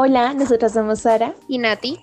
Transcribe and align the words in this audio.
Hola, 0.00 0.32
nosotras 0.32 0.74
somos 0.74 1.00
Sara 1.00 1.34
y 1.48 1.58
Nati. 1.58 1.98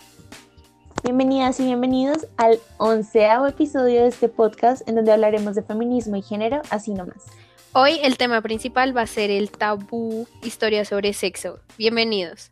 Bienvenidas 1.01 1.61
y 1.61 1.63
bienvenidos 1.63 2.27
al 2.35 2.59
onceavo 2.77 3.47
episodio 3.47 4.01
de 4.01 4.07
este 4.09 4.27
podcast 4.27 4.85
en 4.89 4.95
donde 4.95 5.13
hablaremos 5.13 5.55
de 5.55 5.63
feminismo 5.63 6.17
y 6.17 6.21
género, 6.21 6.61
así 6.71 6.93
nomás. 6.93 7.23
Hoy 7.71 8.01
el 8.03 8.17
tema 8.17 8.41
principal 8.41 8.95
va 8.95 9.03
a 9.03 9.07
ser 9.07 9.31
el 9.31 9.49
tabú, 9.49 10.27
historia 10.43 10.83
sobre 10.83 11.13
sexo. 11.13 11.59
Bienvenidos. 11.77 12.51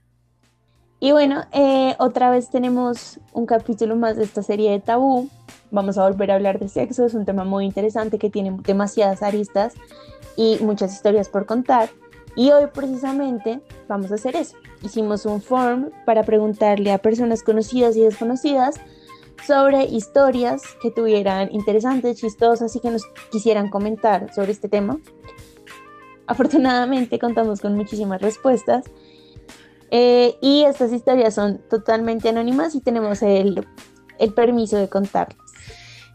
Y 1.01 1.11
bueno, 1.11 1.43
eh, 1.51 1.97
otra 1.99 2.29
vez 2.29 2.49
tenemos 2.49 3.19
un 3.33 3.45
capítulo 3.45 3.97
más 3.97 4.15
de 4.15 4.23
esta 4.23 4.43
serie 4.43 4.71
de 4.71 4.79
tabú. 4.79 5.29
Vamos 5.71 5.97
a 5.97 6.07
volver 6.07 6.31
a 6.31 6.35
hablar 6.35 6.57
de 6.57 6.69
sexo, 6.69 7.05
es 7.05 7.15
un 7.15 7.25
tema 7.25 7.43
muy 7.43 7.65
interesante 7.65 8.17
que 8.17 8.29
tiene 8.29 8.55
demasiadas 8.63 9.21
aristas 9.21 9.73
y 10.37 10.59
muchas 10.61 10.93
historias 10.93 11.27
por 11.27 11.45
contar. 11.45 11.89
Y 12.37 12.51
hoy 12.51 12.67
precisamente 12.73 13.59
vamos 13.89 14.09
a 14.09 14.15
hacer 14.15 14.37
eso. 14.37 14.55
Hicimos 14.83 15.25
un 15.25 15.41
form 15.41 15.91
para 16.05 16.23
preguntarle 16.23 16.91
a 16.91 16.97
personas 16.97 17.41
conocidas 17.41 17.95
y 17.95 18.01
desconocidas 18.01 18.75
sobre 19.47 19.85
historias 19.85 20.61
que 20.81 20.91
tuvieran 20.91 21.49
interesantes, 21.53 22.19
chistosas 22.19 22.75
y 22.75 22.79
que 22.79 22.91
nos 22.91 23.05
quisieran 23.31 23.69
comentar 23.69 24.33
sobre 24.33 24.51
este 24.51 24.69
tema. 24.69 24.99
Afortunadamente 26.27 27.17
contamos 27.19 27.61
con 27.61 27.75
muchísimas 27.75 28.21
respuestas 28.21 28.85
eh, 29.91 30.35
y 30.41 30.63
estas 30.63 30.91
historias 30.91 31.35
son 31.35 31.61
totalmente 31.69 32.29
anónimas 32.29 32.75
y 32.75 32.81
tenemos 32.81 33.21
el, 33.21 33.65
el 34.19 34.33
permiso 34.33 34.77
de 34.77 34.89
contarlas. 34.89 35.37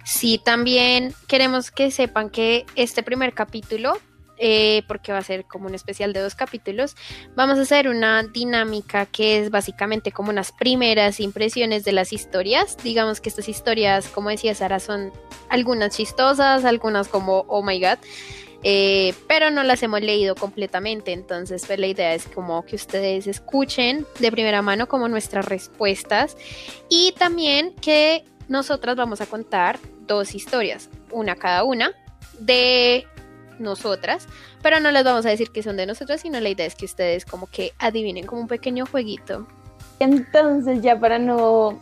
Sí, 0.05 0.41
también 0.43 1.15
queremos 1.27 1.71
que 1.71 1.91
sepan 1.91 2.31
que 2.31 2.65
este 2.77 3.03
primer 3.03 3.35
capítulo 3.35 3.95
eh, 4.39 4.83
porque 4.87 5.13
va 5.13 5.19
a 5.19 5.23
ser 5.23 5.45
como 5.45 5.67
un 5.67 5.75
especial 5.75 6.13
de 6.13 6.21
dos 6.21 6.35
capítulos, 6.35 6.97
vamos 7.35 7.59
a 7.59 7.63
hacer 7.63 7.89
una 7.89 8.23
dinámica 8.23 9.07
que 9.07 9.41
es 9.41 9.51
básicamente 9.51 10.13
como 10.13 10.31
unas 10.31 10.53
primeras 10.53 11.21
impresiones 11.21 11.85
de 11.85 11.93
las 11.93 12.13
historias. 12.13 12.77
Digamos 12.83 13.21
que 13.21 13.29
estas 13.29 13.49
historias, 13.49 14.09
como 14.09 14.31
decía 14.31 14.55
Sara, 14.55 14.81
son 14.81 15.13
algunas 15.49 15.97
chistosas, 15.97 16.65
algunas 16.65 17.09
como, 17.09 17.45
oh 17.49 17.63
my 17.63 17.81
god. 17.81 17.99
Eh, 18.65 19.15
pero 19.29 19.51
no 19.51 19.63
las 19.63 19.83
hemos 19.85 20.01
leído 20.01 20.35
completamente, 20.35 21.13
entonces 21.13 21.65
pues, 21.65 21.79
la 21.79 21.87
idea 21.87 22.15
es 22.15 22.27
como 22.27 22.65
que 22.65 22.75
ustedes 22.75 23.29
escuchen 23.29 24.05
de 24.19 24.33
primera 24.33 24.63
mano 24.63 24.89
como 24.89 25.09
nuestras 25.09 25.45
respuestas 25.45 26.37
y 26.89 27.13
también 27.13 27.73
que 27.77 28.25
nosotras 28.49 28.97
vamos 28.97 29.21
a 29.21 29.27
contar 29.27 29.79
dos 30.09 30.35
historias, 30.35 30.91
una 31.13 31.37
cada 31.37 31.63
una, 31.63 31.93
de 32.41 33.07
nosotras, 33.61 34.27
pero 34.63 34.81
no 34.81 34.91
les 34.91 35.05
vamos 35.05 35.27
a 35.27 35.31
decir 35.31 35.51
que 35.51 35.63
son 35.63 35.77
de 35.77 35.87
nosotras, 35.87 36.21
sino 36.21 36.41
la 36.41 36.49
idea 36.49 36.67
es 36.67 36.75
que 36.75 36.85
ustedes 36.85 37.25
como 37.25 37.47
que 37.47 37.73
adivinen 37.79 38.27
como 38.27 38.43
un 38.43 38.49
pequeño 38.49 38.87
jueguito. 38.87 39.47
Entonces, 40.01 40.81
ya 40.83 40.99
para 40.99 41.19
no 41.19 41.79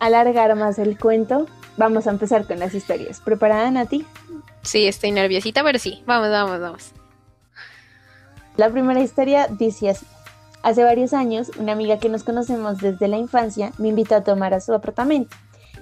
alargar 0.00 0.54
más 0.56 0.78
el 0.78 0.98
cuento, 0.98 1.46
vamos 1.76 2.06
a 2.06 2.10
empezar 2.10 2.46
con 2.46 2.58
las 2.58 2.74
historias. 2.74 3.20
¿Preparada, 3.20 3.70
Nati? 3.70 4.04
Sí, 4.62 4.86
estoy 4.86 5.12
nerviosita, 5.12 5.62
pero 5.62 5.78
sí, 5.78 6.02
vamos, 6.06 6.30
vamos, 6.30 6.60
vamos. 6.60 6.92
La 8.56 8.70
primera 8.70 9.00
historia 9.00 9.46
dice 9.48 9.90
así. 9.90 10.06
Hace 10.62 10.84
varios 10.84 11.14
años, 11.14 11.50
una 11.58 11.72
amiga 11.72 11.98
que 11.98 12.10
nos 12.10 12.22
conocemos 12.22 12.78
desde 12.78 13.08
la 13.08 13.16
infancia 13.16 13.72
me 13.78 13.88
invitó 13.88 14.16
a 14.16 14.24
tomar 14.24 14.52
a 14.52 14.60
su 14.60 14.74
apartamento 14.74 15.34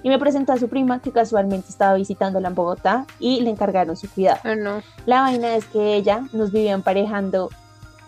y 0.03 0.09
me 0.09 0.19
presentó 0.19 0.53
a 0.53 0.57
su 0.57 0.69
prima 0.69 1.01
que 1.01 1.11
casualmente 1.11 1.69
estaba 1.69 1.95
visitándola 1.95 2.49
en 2.49 2.55
Bogotá 2.55 3.05
y 3.19 3.41
le 3.41 3.49
encargaron 3.49 3.97
su 3.97 4.09
cuidado. 4.09 4.39
Oh, 4.45 4.55
no. 4.55 4.81
La 5.05 5.21
vaina 5.21 5.55
es 5.55 5.65
que 5.65 5.95
ella 5.95 6.23
nos 6.33 6.51
vivía 6.51 6.73
emparejando 6.73 7.49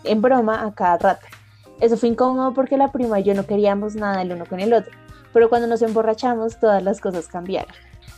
en 0.03 0.21
broma 0.21 0.65
a 0.65 0.73
cada 0.73 0.97
rato. 0.97 1.27
Eso 1.79 1.97
fue 1.97 2.09
incómodo 2.09 2.53
porque 2.53 2.77
la 2.77 2.91
prima 2.91 3.19
y 3.19 3.23
yo 3.23 3.33
no 3.33 3.45
queríamos 3.45 3.95
nada 3.95 4.21
el 4.21 4.31
uno 4.31 4.45
con 4.45 4.59
el 4.59 4.73
otro, 4.73 4.91
pero 5.33 5.49
cuando 5.49 5.67
nos 5.67 5.81
emborrachamos 5.81 6.59
todas 6.59 6.83
las 6.83 7.01
cosas 7.01 7.27
cambiaron. 7.27 7.73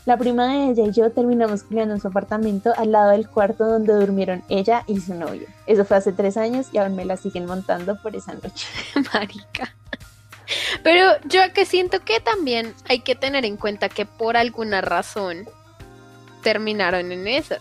La 0.06 0.18
prima 0.18 0.48
de 0.48 0.72
ella 0.72 0.84
y 0.84 0.92
yo 0.92 1.12
terminamos 1.12 1.64
cuidando 1.64 1.94
en 1.94 2.02
su 2.02 2.10
apartamento 2.10 2.74
al 2.76 2.92
lado 2.92 3.12
del 3.12 3.30
cuarto 3.30 3.66
donde 3.66 3.94
durmieron 3.94 4.44
ella 4.50 4.84
y 4.86 5.00
su 5.00 5.14
novio. 5.14 5.48
Eso 5.66 5.86
fue 5.86 5.96
hace 5.96 6.12
tres 6.12 6.36
años 6.36 6.68
y 6.74 6.78
aún 6.78 6.96
me 6.98 7.06
la 7.06 7.16
siguen 7.16 7.46
montando 7.46 7.96
por 8.02 8.14
esa 8.14 8.34
noche. 8.34 8.68
Marica. 9.14 9.74
Pero 10.84 11.18
yo 11.26 11.42
que 11.54 11.66
siento 11.66 12.00
que 12.02 12.20
también 12.20 12.74
hay 12.88 13.00
que 13.00 13.16
tener 13.16 13.46
en 13.46 13.58
cuenta 13.58 13.90
que 13.90 14.06
por 14.06 14.38
alguna 14.38 14.82
razón 14.82 15.48
terminaron 16.44 17.12
en 17.12 17.28
eso. 17.28 17.56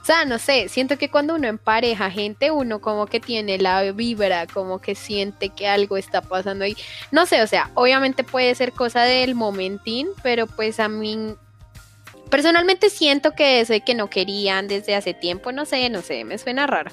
O 0.00 0.04
sea, 0.04 0.24
no 0.24 0.38
sé, 0.38 0.70
siento 0.70 0.96
que 0.96 1.10
cuando 1.10 1.34
uno 1.34 1.48
empareja 1.48 2.10
gente, 2.10 2.50
uno 2.50 2.80
como 2.80 3.06
que 3.06 3.20
tiene 3.20 3.58
la 3.58 3.82
vibra, 3.92 4.46
como 4.46 4.80
que 4.80 4.94
siente 4.94 5.50
que 5.50 5.66
algo 5.66 5.98
está 5.98 6.22
pasando 6.22 6.64
ahí. 6.64 6.76
No 7.10 7.26
sé, 7.26 7.42
o 7.42 7.46
sea, 7.46 7.70
obviamente 7.74 8.24
puede 8.24 8.54
ser 8.54 8.72
cosa 8.72 9.02
del 9.02 9.34
momentín, 9.34 10.08
pero 10.22 10.46
pues 10.46 10.80
a 10.80 10.88
mí 10.88 11.34
personalmente 12.30 12.88
siento 12.88 13.32
que 13.32 13.60
eso 13.60 13.72
de 13.72 13.80
que 13.80 13.94
no 13.94 14.08
querían 14.08 14.68
desde 14.68 14.94
hace 14.94 15.12
tiempo, 15.12 15.52
no 15.52 15.66
sé, 15.66 15.90
no 15.90 16.00
sé, 16.00 16.24
me 16.24 16.38
suena 16.38 16.66
raro. 16.66 16.90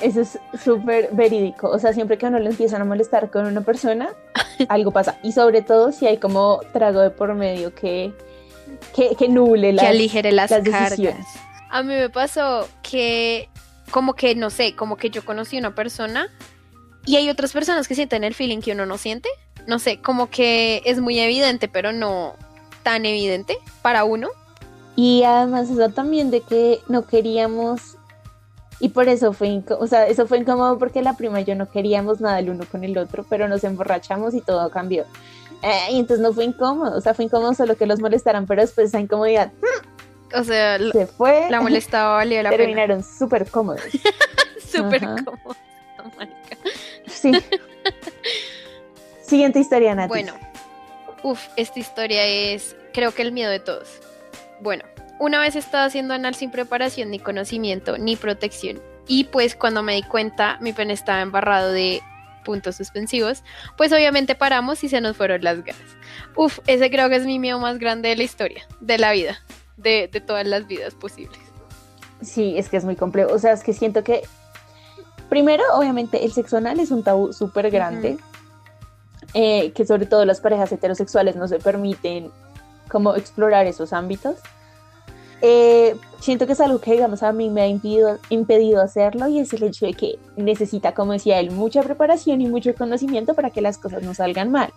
Eso 0.00 0.20
es 0.20 0.38
súper 0.62 1.10
verídico. 1.12 1.68
O 1.68 1.78
sea, 1.78 1.92
siempre 1.92 2.18
que 2.18 2.26
uno 2.26 2.38
le 2.38 2.50
empiezan 2.50 2.80
a 2.80 2.84
molestar 2.84 3.30
con 3.30 3.46
una 3.46 3.62
persona, 3.62 4.10
algo 4.68 4.90
pasa. 4.90 5.18
Y 5.22 5.32
sobre 5.32 5.62
todo 5.62 5.92
si 5.92 6.06
hay 6.06 6.18
como 6.18 6.60
trago 6.72 7.00
de 7.00 7.10
por 7.10 7.34
medio 7.34 7.74
que, 7.74 8.12
que, 8.94 9.16
que 9.16 9.28
nuble 9.28 9.72
las, 9.72 9.84
que 9.84 9.88
aligere 9.88 10.32
las, 10.32 10.50
cargas. 10.50 10.98
A 11.70 11.82
mí 11.82 11.94
me 11.94 12.08
pasó 12.08 12.66
que, 12.82 13.48
como 13.90 14.14
que, 14.14 14.34
no 14.34 14.50
sé, 14.50 14.74
como 14.74 14.96
que 14.96 15.10
yo 15.10 15.24
conocí 15.24 15.58
una 15.58 15.74
persona 15.74 16.28
y 17.04 17.16
hay 17.16 17.28
otras 17.28 17.52
personas 17.52 17.88
que 17.88 17.94
sienten 17.94 18.24
el 18.24 18.34
feeling 18.34 18.60
que 18.60 18.72
uno 18.72 18.86
no 18.86 18.98
siente. 18.98 19.28
No 19.66 19.78
sé, 19.78 20.00
como 20.00 20.30
que 20.30 20.82
es 20.84 21.00
muy 21.00 21.18
evidente, 21.18 21.68
pero 21.68 21.92
no 21.92 22.34
tan 22.82 23.04
evidente 23.04 23.58
para 23.82 24.04
uno. 24.04 24.28
Y 24.96 25.22
además 25.22 25.70
eso 25.70 25.90
también 25.90 26.30
de 26.30 26.40
que 26.40 26.80
no 26.88 27.06
queríamos 27.06 27.97
y 28.80 28.90
por 28.90 29.08
eso 29.08 29.32
fue, 29.32 29.62
o 29.78 29.86
sea, 29.86 30.06
eso 30.06 30.26
fue 30.26 30.38
incómodo 30.38 30.78
porque 30.78 31.02
la 31.02 31.16
prima 31.16 31.40
y 31.40 31.44
yo 31.44 31.54
no 31.54 31.70
queríamos 31.70 32.20
nada 32.20 32.38
el 32.38 32.50
uno 32.50 32.64
con 32.70 32.84
el 32.84 32.96
otro, 32.96 33.24
pero 33.28 33.48
nos 33.48 33.64
emborrachamos 33.64 34.34
y 34.34 34.40
todo 34.40 34.70
cambió. 34.70 35.04
Eh, 35.62 35.92
y 35.92 35.98
entonces 35.98 36.20
no 36.20 36.32
fue 36.32 36.44
incómodo, 36.44 36.96
o 36.96 37.00
sea, 37.00 37.14
fue 37.14 37.24
incómodo 37.24 37.54
solo 37.54 37.76
que 37.76 37.86
los 37.86 37.98
molestaran, 37.98 38.46
pero 38.46 38.62
después 38.62 38.88
esa 38.88 39.00
incomodidad 39.00 39.50
o 40.34 40.44
sea, 40.44 40.78
se 40.78 41.06
fue. 41.06 41.48
La 41.50 41.60
molestaba, 41.60 42.16
valió 42.16 42.42
la 42.42 42.50
terminaron 42.50 43.02
súper 43.02 43.50
cómodos. 43.50 43.82
súper 44.64 45.00
cómodos. 45.00 45.56
sí. 47.06 47.32
Siguiente 49.22 49.58
historia, 49.58 49.94
Nati. 49.94 50.08
Bueno, 50.08 50.32
uff, 51.22 51.48
esta 51.56 51.78
historia 51.78 52.24
es, 52.24 52.76
creo 52.92 53.12
que 53.12 53.22
el 53.22 53.32
miedo 53.32 53.50
de 53.50 53.60
todos. 53.60 54.00
Bueno, 54.60 54.84
una 55.18 55.40
vez 55.40 55.56
estaba 55.56 55.84
haciendo 55.84 56.14
anal 56.14 56.34
sin 56.34 56.50
preparación, 56.50 57.10
ni 57.10 57.18
conocimiento, 57.18 57.98
ni 57.98 58.16
protección. 58.16 58.80
Y 59.06 59.24
pues 59.24 59.56
cuando 59.56 59.82
me 59.82 59.94
di 59.94 60.02
cuenta, 60.02 60.58
mi 60.60 60.72
pene 60.72 60.92
estaba 60.92 61.22
embarrado 61.22 61.72
de 61.72 62.02
puntos 62.44 62.76
suspensivos, 62.76 63.42
pues 63.76 63.92
obviamente 63.92 64.34
paramos 64.34 64.82
y 64.82 64.88
se 64.88 65.00
nos 65.00 65.16
fueron 65.16 65.42
las 65.42 65.62
ganas. 65.64 65.96
Uf, 66.34 66.60
ese 66.66 66.90
creo 66.90 67.08
que 67.08 67.16
es 67.16 67.26
mi 67.26 67.38
miedo 67.38 67.58
más 67.58 67.78
grande 67.78 68.08
de 68.08 68.16
la 68.16 68.22
historia, 68.22 68.66
de 68.80 68.96
la 68.96 69.12
vida, 69.12 69.38
de, 69.76 70.08
todas 70.26 70.46
las 70.46 70.66
vidas 70.66 70.94
posibles. 70.94 71.38
Sí, 72.22 72.56
es 72.56 72.68
que 72.68 72.78
es 72.78 72.84
muy 72.84 72.96
complejo. 72.96 73.32
O 73.32 73.38
sea, 73.38 73.52
es 73.52 73.62
que 73.62 73.72
siento 73.72 74.02
que, 74.02 74.22
primero, 75.28 75.62
obviamente, 75.74 76.24
el 76.24 76.32
sexo 76.32 76.56
anal 76.56 76.80
es 76.80 76.90
un 76.90 77.02
tabú 77.02 77.32
súper 77.32 77.70
grande, 77.70 78.16
eh, 79.34 79.72
que 79.72 79.84
sobre 79.84 80.06
todo 80.06 80.24
las 80.24 80.40
parejas 80.40 80.72
heterosexuales 80.72 81.36
no 81.36 81.48
se 81.48 81.58
permiten 81.58 82.30
como 82.88 83.14
explorar 83.14 83.66
esos 83.66 83.92
ámbitos. 83.92 84.36
Eh, 85.40 85.96
siento 86.20 86.46
que 86.46 86.52
es 86.52 86.60
algo 86.60 86.80
que, 86.80 86.92
digamos, 86.92 87.22
a 87.22 87.32
mí 87.32 87.48
me 87.48 87.62
ha 87.62 87.66
impedido, 87.68 88.18
impedido 88.28 88.82
hacerlo 88.82 89.28
y 89.28 89.38
es 89.38 89.52
el 89.52 89.62
hecho 89.62 89.86
de 89.86 89.94
que 89.94 90.18
necesita, 90.36 90.92
como 90.94 91.12
decía 91.12 91.38
él, 91.38 91.50
mucha 91.50 91.82
preparación 91.82 92.40
y 92.40 92.46
mucho 92.46 92.74
conocimiento 92.74 93.34
para 93.34 93.50
que 93.50 93.60
las 93.60 93.78
cosas 93.78 94.02
no 94.02 94.14
salgan 94.14 94.50
mal. 94.50 94.72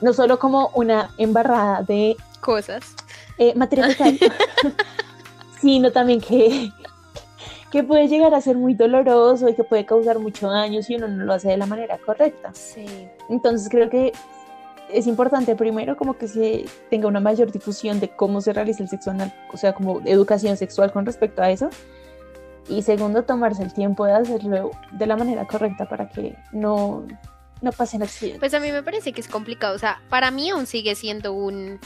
No 0.00 0.12
solo 0.12 0.38
como 0.38 0.70
una 0.74 1.10
embarrada 1.18 1.82
de 1.82 2.16
cosas, 2.40 2.94
eh, 3.38 3.54
material 3.54 3.96
sino 5.60 5.90
también 5.90 6.20
que, 6.20 6.70
que 7.72 7.82
puede 7.82 8.06
llegar 8.06 8.34
a 8.34 8.40
ser 8.40 8.56
muy 8.56 8.74
doloroso 8.74 9.48
y 9.48 9.54
que 9.54 9.64
puede 9.64 9.84
causar 9.86 10.18
mucho 10.18 10.48
daño 10.48 10.82
si 10.82 10.94
uno 10.94 11.08
no 11.08 11.24
lo 11.24 11.32
hace 11.32 11.48
de 11.48 11.56
la 11.56 11.66
manera 11.66 11.98
correcta. 11.98 12.52
Sí. 12.54 13.08
Entonces 13.28 13.68
creo 13.68 13.90
que 13.90 14.12
es 14.90 15.06
importante 15.06 15.56
primero 15.56 15.96
como 15.96 16.16
que 16.16 16.28
se 16.28 16.66
tenga 16.90 17.08
una 17.08 17.20
mayor 17.20 17.52
difusión 17.52 18.00
de 18.00 18.08
cómo 18.08 18.40
se 18.40 18.52
realiza 18.52 18.82
el 18.82 18.88
sexo 18.88 19.10
anal, 19.10 19.34
o 19.52 19.56
sea, 19.56 19.72
como 19.72 20.00
educación 20.04 20.56
sexual 20.56 20.92
con 20.92 21.06
respecto 21.06 21.42
a 21.42 21.50
eso. 21.50 21.70
Y 22.68 22.82
segundo, 22.82 23.22
tomarse 23.22 23.62
el 23.62 23.72
tiempo 23.72 24.06
de 24.06 24.12
hacerlo 24.12 24.72
de 24.92 25.06
la 25.06 25.16
manera 25.16 25.46
correcta 25.46 25.88
para 25.88 26.08
que 26.08 26.36
no, 26.52 27.06
no 27.62 27.72
pasen 27.72 28.02
accidentes. 28.02 28.40
Pues 28.40 28.54
a 28.54 28.60
mí 28.60 28.72
me 28.72 28.82
parece 28.82 29.12
que 29.12 29.20
es 29.20 29.28
complicado, 29.28 29.76
o 29.76 29.78
sea, 29.78 30.00
para 30.08 30.30
mí 30.30 30.50
aún 30.50 30.66
sigue 30.66 30.94
siendo 30.94 31.32
un, 31.32 31.78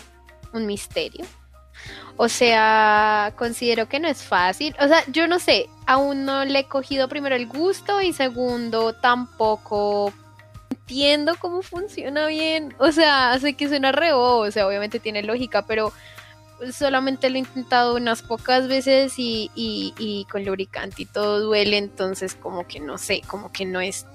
un 0.53 0.67
misterio. 0.67 1.25
O 2.17 2.29
sea, 2.29 3.32
considero 3.37 3.88
que 3.88 4.00
no 4.00 4.08
es 4.08 4.23
fácil. 4.23 4.75
O 4.81 4.88
sea, 4.88 5.03
yo 5.11 5.26
no 5.26 5.38
sé, 5.38 5.69
aún 5.87 6.25
no 6.25 6.44
le 6.44 6.61
he 6.61 6.64
cogido 6.64 7.08
primero 7.08 7.35
el 7.35 7.46
gusto 7.46 8.03
y 8.03 8.12
segundo 8.12 8.94
tampoco 8.94 10.12
entiendo 10.70 11.34
cómo 11.38 11.62
funciona 11.62 12.26
bien. 12.26 12.75
O 12.78 12.93
sea, 12.93 13.38
sé 13.40 13.55
que 13.55 13.69
suena 13.69 13.93
reo, 13.93 14.38
o 14.38 14.50
sea, 14.50 14.67
obviamente 14.67 15.00
tiene 15.00 15.22
lógica, 15.22 15.62
pero 15.67 15.93
solamente 16.72 17.31
lo 17.31 17.37
he 17.37 17.40
intentado 17.40 17.96
unas 17.96 18.22
pocas 18.22 18.69
veces 18.69 19.14
y, 19.19 19.50
y, 19.55 19.94
y, 19.99 20.26
con 20.31 20.44
lubricante 20.44 21.02
y 21.02 21.06
todo 21.06 21.40
duele, 21.40 21.78
entonces 21.78 22.34
como 22.34 22.67
que 22.67 22.81
no 22.81 22.99
sé, 22.99 23.22
como 23.26 23.50
que 23.50 23.64
no 23.64 23.81
es 23.81 24.06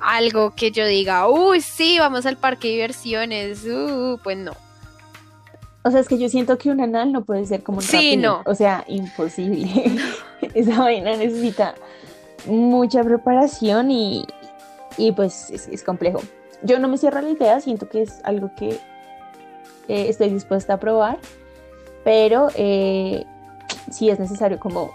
algo 0.00 0.54
que 0.54 0.70
yo 0.70 0.86
diga, 0.86 1.28
uy, 1.28 1.60
sí, 1.60 1.98
vamos 1.98 2.26
al 2.26 2.36
parque 2.36 2.68
de 2.68 2.74
diversiones, 2.74 3.64
uh, 3.64 4.18
pues 4.22 4.36
no. 4.36 4.52
O 5.82 5.90
sea, 5.90 6.00
es 6.00 6.08
que 6.08 6.18
yo 6.18 6.28
siento 6.28 6.58
que 6.58 6.70
un 6.70 6.80
anal 6.80 7.12
no 7.12 7.24
puede 7.24 7.46
ser 7.46 7.62
como 7.62 7.78
un 7.78 7.84
Sí, 7.84 8.16
no. 8.16 8.42
O 8.44 8.54
sea, 8.54 8.84
imposible. 8.88 9.90
Esa 10.54 10.80
vaina 10.80 11.16
necesita 11.16 11.74
mucha 12.46 13.02
preparación 13.02 13.90
y, 13.90 14.26
y 14.98 15.12
pues 15.12 15.50
es, 15.50 15.68
es, 15.68 15.82
complejo. 15.82 16.20
Yo 16.62 16.78
no 16.78 16.88
me 16.88 16.98
cierro 16.98 17.22
la 17.22 17.30
idea, 17.30 17.60
siento 17.60 17.88
que 17.88 18.02
es 18.02 18.20
algo 18.24 18.50
que 18.56 18.78
eh, 19.88 20.08
estoy 20.08 20.28
dispuesta 20.28 20.74
a 20.74 20.80
probar, 20.80 21.18
pero 22.04 22.48
eh, 22.56 23.24
sí 23.90 24.10
es 24.10 24.18
necesario 24.18 24.58
como, 24.58 24.90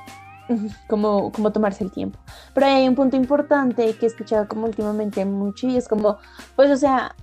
como, 0.87 1.31
como 1.31 1.51
tomarse 1.51 1.83
el 1.83 1.91
tiempo. 1.91 2.19
Pero 2.53 2.67
hay 2.67 2.87
un 2.87 2.95
punto 2.95 3.15
importante 3.15 3.93
que 3.95 4.05
he 4.05 4.09
escuchado 4.09 4.47
como 4.47 4.65
últimamente 4.65 5.25
mucho 5.25 5.67
y 5.67 5.77
es 5.77 5.87
como, 5.87 6.17
pues 6.55 6.69
o 6.69 6.77
sea, 6.77 7.15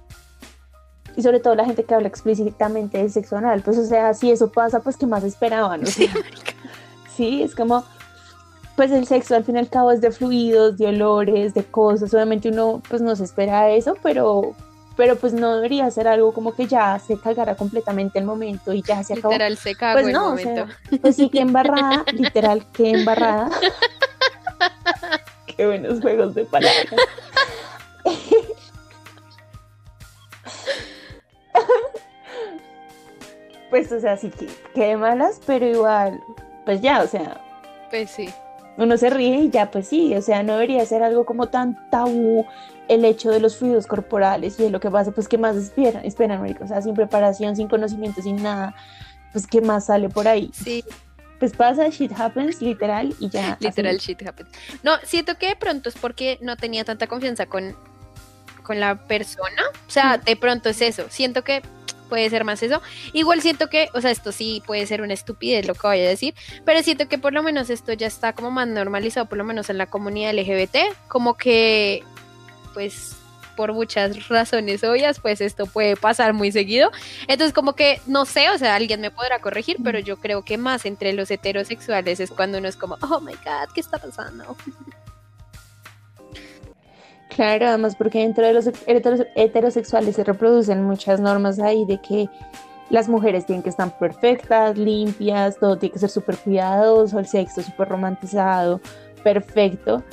y 1.16 1.22
sobre 1.22 1.40
todo 1.40 1.54
la 1.54 1.64
gente 1.64 1.84
que 1.84 1.94
habla 1.94 2.08
explícitamente 2.08 2.98
de 2.98 3.08
sexo 3.08 3.36
anal, 3.36 3.62
pues 3.62 3.78
o 3.78 3.84
sea, 3.84 4.14
si 4.14 4.30
eso 4.30 4.50
pasa, 4.50 4.80
pues 4.80 4.96
¿qué 4.96 5.06
más 5.06 5.22
esperaban? 5.22 5.82
O 5.82 5.86
sea, 5.86 6.12
sí, 7.14 7.42
es 7.42 7.54
como, 7.54 7.84
pues 8.80 8.92
el 8.92 9.06
sexo 9.06 9.36
al 9.36 9.44
fin 9.44 9.56
y 9.56 9.58
al 9.58 9.68
cabo 9.68 9.92
es 9.92 10.00
de 10.00 10.10
fluidos, 10.10 10.78
de 10.78 10.86
olores, 10.86 11.52
de 11.52 11.62
cosas, 11.64 12.14
obviamente 12.14 12.48
uno 12.48 12.80
pues 12.88 13.02
no 13.02 13.14
se 13.14 13.24
espera 13.24 13.68
eso, 13.68 13.94
pero, 14.02 14.54
pero 14.96 15.16
pues 15.16 15.34
no 15.34 15.56
debería 15.56 15.90
ser 15.90 16.08
algo 16.08 16.32
como 16.32 16.54
que 16.54 16.66
ya 16.66 16.98
se 16.98 17.18
cagara 17.18 17.56
completamente 17.56 18.18
el 18.18 18.24
momento 18.24 18.72
y 18.72 18.80
ya 18.80 19.04
se 19.04 19.12
acabó. 19.12 19.34
Literal 19.34 19.58
se 19.58 19.74
cagó 19.74 20.00
pues 20.00 20.10
no, 20.10 20.34
el 20.34 20.46
momento. 20.46 20.62
O 20.62 20.66
sea, 20.88 20.98
pues 20.98 21.16
sí, 21.16 21.28
que 21.28 21.40
embarrada, 21.40 22.06
literal, 22.14 22.64
que 22.72 22.88
embarrada. 22.88 23.50
Qué 25.54 25.66
buenos 25.66 26.00
juegos 26.00 26.34
de 26.34 26.46
palabras. 26.46 26.86
pues, 33.68 33.92
o 33.92 34.00
sea, 34.00 34.16
sí 34.16 34.30
que 34.30 34.48
quede 34.74 34.96
malas, 34.96 35.38
pero 35.46 35.66
igual, 35.66 36.18
pues 36.64 36.80
ya, 36.80 37.02
o 37.02 37.06
sea. 37.06 37.38
Pues 37.90 38.10
sí. 38.10 38.32
Uno 38.80 38.96
se 38.96 39.10
ríe 39.10 39.42
y 39.42 39.50
ya, 39.50 39.70
pues 39.70 39.88
sí, 39.88 40.14
o 40.16 40.22
sea, 40.22 40.42
no 40.42 40.54
debería 40.54 40.84
ser 40.86 41.02
algo 41.02 41.26
como 41.26 41.48
tan 41.48 41.90
tabú 41.90 42.46
el 42.88 43.04
hecho 43.04 43.30
de 43.30 43.38
los 43.38 43.58
fluidos 43.58 43.86
corporales 43.86 44.58
y 44.58 44.62
de 44.62 44.70
lo 44.70 44.80
que 44.80 44.90
pasa, 44.90 45.12
pues, 45.12 45.28
¿qué 45.28 45.36
más 45.36 45.54
esperan? 45.54 46.02
Esperan, 46.04 46.56
o 46.60 46.66
sea, 46.66 46.80
sin 46.80 46.94
preparación, 46.94 47.54
sin 47.56 47.68
conocimiento, 47.68 48.22
sin 48.22 48.42
nada, 48.42 48.74
pues, 49.32 49.46
¿qué 49.46 49.60
más 49.60 49.86
sale 49.86 50.08
por 50.08 50.26
ahí? 50.26 50.50
Sí. 50.54 50.82
Pues 51.38 51.52
pasa, 51.52 51.88
shit 51.88 52.10
happens, 52.18 52.62
literal, 52.62 53.14
y 53.20 53.28
ya. 53.28 53.58
Literal, 53.60 53.96
así. 53.96 54.12
shit 54.12 54.26
happens. 54.26 54.48
No, 54.82 54.92
siento 55.04 55.36
que 55.36 55.48
de 55.48 55.56
pronto 55.56 55.90
es 55.90 55.94
porque 55.96 56.38
no 56.40 56.56
tenía 56.56 56.82
tanta 56.84 57.06
confianza 57.06 57.44
con, 57.44 57.76
con 58.62 58.80
la 58.80 59.06
persona. 59.06 59.62
O 59.86 59.90
sea, 59.90 60.16
de 60.16 60.36
pronto 60.36 60.70
es 60.70 60.80
eso. 60.80 61.04
Siento 61.10 61.44
que 61.44 61.60
puede 62.10 62.28
ser 62.28 62.44
más 62.44 62.62
eso. 62.62 62.82
Igual 63.14 63.40
siento 63.40 63.68
que, 63.68 63.88
o 63.94 64.02
sea, 64.02 64.10
esto 64.10 64.32
sí 64.32 64.62
puede 64.66 64.84
ser 64.86 65.00
una 65.00 65.14
estupidez 65.14 65.66
lo 65.66 65.74
que 65.74 65.86
voy 65.86 66.00
a 66.00 66.08
decir, 66.08 66.34
pero 66.66 66.82
siento 66.82 67.08
que 67.08 67.16
por 67.16 67.32
lo 67.32 67.42
menos 67.42 67.70
esto 67.70 67.94
ya 67.94 68.06
está 68.06 68.34
como 68.34 68.50
más 68.50 68.68
normalizado, 68.68 69.26
por 69.26 69.38
lo 69.38 69.44
menos 69.44 69.70
en 69.70 69.78
la 69.78 69.86
comunidad 69.86 70.34
LGBT, 70.34 70.76
como 71.08 71.38
que, 71.38 72.04
pues, 72.74 73.16
por 73.56 73.72
muchas 73.72 74.28
razones 74.28 74.82
obvias, 74.84 75.20
pues 75.20 75.40
esto 75.40 75.66
puede 75.66 75.96
pasar 75.96 76.32
muy 76.32 76.50
seguido. 76.50 76.90
Entonces, 77.28 77.52
como 77.52 77.74
que, 77.74 78.00
no 78.06 78.24
sé, 78.24 78.48
o 78.50 78.58
sea, 78.58 78.74
alguien 78.74 79.00
me 79.00 79.10
podrá 79.10 79.40
corregir, 79.40 79.76
pero 79.84 79.98
yo 79.98 80.16
creo 80.16 80.42
que 80.42 80.56
más 80.56 80.86
entre 80.86 81.12
los 81.12 81.30
heterosexuales 81.30 82.20
es 82.20 82.30
cuando 82.30 82.58
uno 82.58 82.68
es 82.68 82.76
como, 82.76 82.96
oh 83.02 83.20
my 83.20 83.34
god, 83.34 83.72
¿qué 83.74 83.80
está 83.80 83.98
pasando? 83.98 84.56
Claro, 87.40 87.68
además 87.68 87.96
porque 87.96 88.18
dentro 88.18 88.46
de 88.46 88.52
los 88.52 88.66
heteros 88.66 89.22
heterosexuales 89.34 90.14
se 90.14 90.24
reproducen 90.24 90.82
muchas 90.82 91.20
normas 91.20 91.58
ahí 91.58 91.86
de 91.86 91.98
que 91.98 92.28
las 92.90 93.08
mujeres 93.08 93.46
tienen 93.46 93.62
que 93.62 93.70
estar 93.70 93.98
perfectas, 93.98 94.76
limpias, 94.76 95.56
todo 95.58 95.78
tiene 95.78 95.94
que 95.94 96.00
ser 96.00 96.10
súper 96.10 96.36
cuidadoso, 96.36 97.18
el 97.18 97.26
sexo 97.26 97.62
súper 97.62 97.88
romantizado, 97.88 98.82
perfecto. 99.24 100.04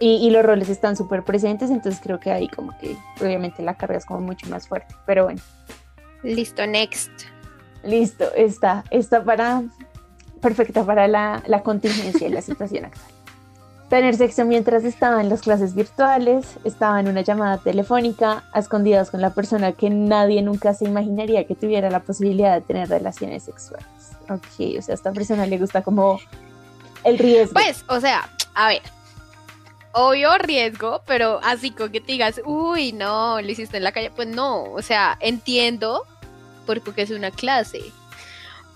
Y, 0.00 0.16
y, 0.16 0.30
los 0.30 0.44
roles 0.44 0.68
están 0.68 0.96
súper 0.96 1.22
presentes, 1.22 1.70
entonces 1.70 2.00
creo 2.02 2.18
que 2.18 2.32
ahí 2.32 2.48
como 2.48 2.76
que 2.78 2.96
obviamente 3.20 3.62
la 3.62 3.74
carga 3.74 3.98
es 3.98 4.04
como 4.04 4.22
mucho 4.22 4.48
más 4.50 4.66
fuerte, 4.66 4.92
pero 5.06 5.26
bueno. 5.26 5.40
Listo, 6.24 6.66
next. 6.66 7.12
Listo, 7.84 8.24
está, 8.34 8.82
está 8.90 9.22
para, 9.22 9.62
perfecta 10.42 10.84
para 10.84 11.06
la, 11.06 11.44
la 11.46 11.62
contingencia 11.62 12.26
y 12.26 12.32
la 12.32 12.42
situación 12.42 12.86
actual. 12.86 13.15
Tener 13.88 14.16
sexo 14.16 14.44
mientras 14.44 14.82
estaba 14.82 15.20
en 15.20 15.28
las 15.28 15.42
clases 15.42 15.74
virtuales, 15.74 16.56
estaba 16.64 16.98
en 16.98 17.06
una 17.06 17.20
llamada 17.20 17.58
telefónica, 17.58 18.42
a 18.52 18.58
escondidas 18.58 19.12
con 19.12 19.20
la 19.20 19.30
persona 19.30 19.72
que 19.72 19.90
nadie 19.90 20.42
nunca 20.42 20.74
se 20.74 20.86
imaginaría 20.86 21.46
que 21.46 21.54
tuviera 21.54 21.88
la 21.88 22.00
posibilidad 22.00 22.54
de 22.54 22.62
tener 22.62 22.88
relaciones 22.88 23.44
sexuales. 23.44 23.86
Ok, 24.28 24.76
o 24.78 24.82
sea, 24.82 24.92
a 24.92 24.96
esta 24.96 25.12
persona 25.12 25.46
le 25.46 25.58
gusta 25.58 25.82
como 25.82 26.18
el 27.04 27.16
riesgo. 27.16 27.54
Pues, 27.54 27.84
o 27.86 28.00
sea, 28.00 28.28
a 28.54 28.68
ver, 28.68 28.82
obvio 29.92 30.36
riesgo, 30.38 31.02
pero 31.06 31.38
así 31.44 31.70
como 31.70 31.90
que 31.92 32.00
te 32.00 32.12
digas, 32.12 32.40
uy, 32.44 32.92
no, 32.92 33.40
lo 33.40 33.48
hiciste 33.48 33.76
en 33.76 33.84
la 33.84 33.92
calle, 33.92 34.10
pues 34.10 34.26
no, 34.26 34.64
o 34.64 34.82
sea, 34.82 35.16
entiendo 35.20 36.02
porque 36.66 37.02
es 37.02 37.10
una 37.10 37.30
clase. 37.30 37.80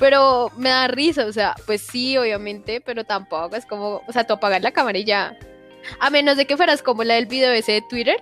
Pero 0.01 0.51
me 0.57 0.71
da 0.71 0.89
risa, 0.89 1.27
o 1.27 1.33
sea, 1.33 1.55
pues 1.67 1.83
sí, 1.83 2.17
obviamente, 2.17 2.81
pero 2.81 3.05
tampoco 3.05 3.55
es 3.55 3.67
como, 3.67 4.03
o 4.07 4.13
sea, 4.13 4.25
tú 4.25 4.33
apagas 4.33 4.63
la 4.63 4.73
cámara 4.73 4.99
y 4.99 5.05
ya. 5.05 5.37
A 6.01 6.11
menos 6.11 6.37
de 6.37 6.47
que 6.47 6.57
fueras 6.57 6.83
como 6.83 7.05
la 7.05 7.15
del 7.15 7.27
video 7.27 7.53
ese 7.53 7.73
de 7.73 7.83
Twitter. 7.83 8.17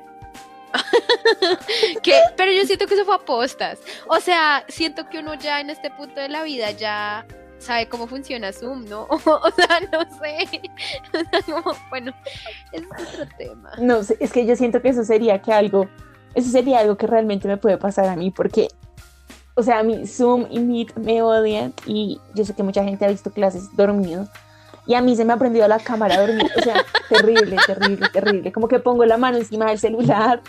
que, 2.02 2.20
pero 2.36 2.52
yo 2.52 2.66
siento 2.66 2.86
que 2.86 2.94
eso 2.94 3.04
fue 3.04 3.14
a 3.14 3.19
postas. 3.19 3.78
O 4.08 4.19
sea, 4.20 4.64
siento 4.69 5.08
que 5.08 5.20
uno 5.20 5.34
ya 5.34 5.60
en 5.60 5.70
este 5.70 5.90
punto 5.90 6.20
de 6.20 6.28
la 6.28 6.42
vida 6.42 6.72
ya 6.72 7.25
sabe 7.58 7.88
cómo 7.88 8.06
funciona 8.06 8.52
Zoom, 8.52 8.88
¿no? 8.88 9.02
o 9.08 9.50
sea, 9.52 9.81
no 9.92 10.00
sé. 10.19 10.60
O 11.12 11.31
sea, 11.31 11.62
como, 11.62 11.76
bueno, 11.90 12.12
es 12.72 12.82
otro 12.82 13.26
tema. 13.38 13.72
No 13.78 14.00
es 14.19 14.32
que 14.32 14.46
yo 14.46 14.56
siento 14.56 14.82
que 14.82 14.88
eso 14.88 15.04
sería 15.04 15.40
que 15.40 15.52
algo, 15.52 15.88
eso 16.34 16.50
sería 16.50 16.81
algo 16.81 16.96
que 16.96 17.06
realmente 17.06 17.46
me 17.48 17.56
puede 17.56 17.79
pasar 17.79 18.06
a 18.06 18.17
mí, 18.17 18.31
porque 18.31 18.69
o 19.58 19.62
sea, 19.65 19.81
a 19.81 19.82
mí 19.82 20.06
Zoom 20.06 20.46
y 20.50 20.60
Meet 20.60 20.96
me 20.96 21.20
odian 21.20 21.74
y 21.84 22.20
yo 22.34 22.44
sé 22.44 22.55
que 22.55 22.62
mucha 22.62 22.84
gente 22.84 23.05
ha 23.05 23.08
visto 23.08 23.31
clases 23.32 23.74
dormido 23.77 24.29
y 24.86 24.94
a 24.94 25.03
mí 25.03 25.17
se 25.17 25.24
me 25.24 25.32
ha 25.32 25.36
prendido 25.36 25.67
la 25.67 25.81
cámara 25.81 26.15
a 26.15 26.20
dormir, 26.20 26.46
o 26.56 26.62
sea, 26.62 26.77
terrible, 27.08 27.56
terrible, 27.67 28.08
terrible, 28.12 28.53
como 28.53 28.69
que 28.69 28.79
pongo 28.79 29.05
la 29.05 29.17
mano 29.19 29.36
encima 29.36 29.67
del 29.67 29.81
celular. 29.81 30.41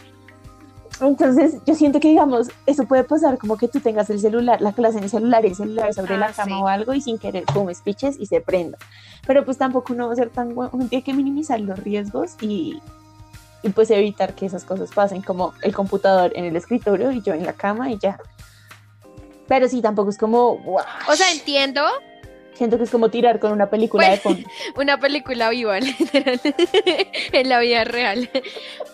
Entonces, 1.02 1.58
yo 1.66 1.74
siento 1.76 2.00
que, 2.00 2.10
digamos, 2.10 2.50
eso 2.66 2.84
puede 2.86 3.04
pasar 3.04 3.38
como 3.38 3.58
que 3.58 3.68
tú 3.68 3.80
tengas 3.80 4.10
el 4.10 4.20
celular, 4.20 4.62
la 4.62 4.74
clase 4.74 4.98
en 4.98 5.06
el 5.06 5.10
celular 5.10 5.44
y 5.46 5.50
el 5.50 5.56
celular 5.56 5.94
sobre 5.94 6.16
Ah, 6.16 6.18
la 6.18 6.32
cama 6.34 6.58
sí. 6.58 6.62
o 6.62 6.68
algo 6.68 6.94
y 6.94 7.02
sin 7.02 7.18
querer 7.18 7.46
fumes 7.52 7.82
piches 7.82 8.20
y 8.20 8.26
se 8.28 8.42
prenda. 8.42 8.78
Pero 9.26 9.44
pues 9.46 9.58
tampoco 9.58 9.94
uno 9.94 10.08
va 10.08 10.14
a 10.14 10.16
ser 10.18 10.30
tan 10.30 10.54
bueno, 10.54 10.70
uno 10.74 10.88
tiene 10.88 11.04
que 11.04 11.14
minimizar 11.14 11.60
los 11.62 11.80
riesgos 11.80 12.36
y, 12.42 12.82
y 13.64 13.70
pues 13.70 13.90
evitar 13.92 14.36
que 14.36 14.46
esas 14.46 14.66
cosas 14.66 14.92
pasen, 14.94 15.22
como 15.22 15.54
el 15.64 15.74
computador 15.74 16.32
en 16.36 16.46
el 16.46 16.56
escritorio 16.56 17.12
y 17.12 17.22
yo 17.22 17.34
en 17.34 17.46
la 17.46 17.54
cama 17.54 17.90
y 17.92 17.98
ya. 17.98 18.20
Pero 19.50 19.68
sí, 19.68 19.82
tampoco 19.82 20.12
es 20.12 20.18
como. 20.18 20.62
O 21.08 21.16
sea, 21.16 21.30
entiendo 21.34 21.84
siento 22.60 22.78
que 22.78 22.84
es 22.84 22.90
como 22.90 23.10
tirar 23.10 23.40
con 23.40 23.54
una 23.54 23.70
película 23.70 24.06
Pues- 24.06 24.18
de 24.18 24.22
fondo. 24.22 24.50
una 24.76 25.00
película 25.00 25.50
viva, 25.50 25.80
literal, 25.80 26.42
en 27.32 27.50
la 27.50 27.60
vida 27.60 27.86
real. 27.86 28.30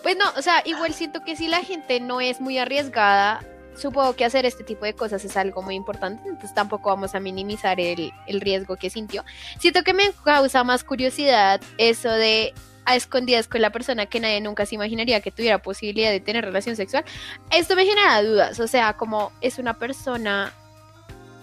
Pues 0.04 0.16
no, 0.16 0.24
o 0.36 0.42
sea, 0.42 0.62
igual 0.64 0.94
siento 0.94 1.22
que 1.22 1.34
si 1.34 1.48
la 1.48 1.62
gente 1.64 1.98
no 1.98 2.20
es 2.20 2.40
muy 2.40 2.58
arriesgada, 2.58 3.44
supongo 3.76 4.14
que 4.14 4.24
hacer 4.24 4.46
este 4.46 4.62
tipo 4.62 4.84
de 4.84 4.94
cosas 4.94 5.24
es 5.24 5.36
algo 5.36 5.62
muy 5.62 5.74
importante, 5.74 6.28
entonces 6.28 6.54
tampoco 6.54 6.90
vamos 6.90 7.16
a 7.16 7.20
minimizar 7.20 7.80
el, 7.80 8.12
el 8.28 8.40
riesgo 8.40 8.76
que 8.76 8.88
sintió. 8.88 9.24
Siento 9.58 9.82
que 9.82 9.94
me 9.94 10.12
causa 10.24 10.62
más 10.62 10.84
curiosidad 10.84 11.60
eso 11.76 12.10
de 12.10 12.54
a 12.86 12.96
escondidas 12.96 13.48
con 13.48 13.60
la 13.60 13.70
persona 13.70 14.06
que 14.06 14.20
nadie 14.20 14.40
nunca 14.40 14.64
se 14.64 14.76
imaginaría 14.76 15.20
que 15.20 15.30
tuviera 15.30 15.58
posibilidad 15.58 16.10
de 16.10 16.20
tener 16.20 16.44
relación 16.44 16.76
sexual. 16.76 17.04
Esto 17.50 17.76
me 17.76 17.84
genera 17.84 18.22
dudas, 18.22 18.58
o 18.60 18.66
sea, 18.66 18.94
como 18.94 19.32
es 19.40 19.58
una 19.58 19.74
persona 19.74 20.52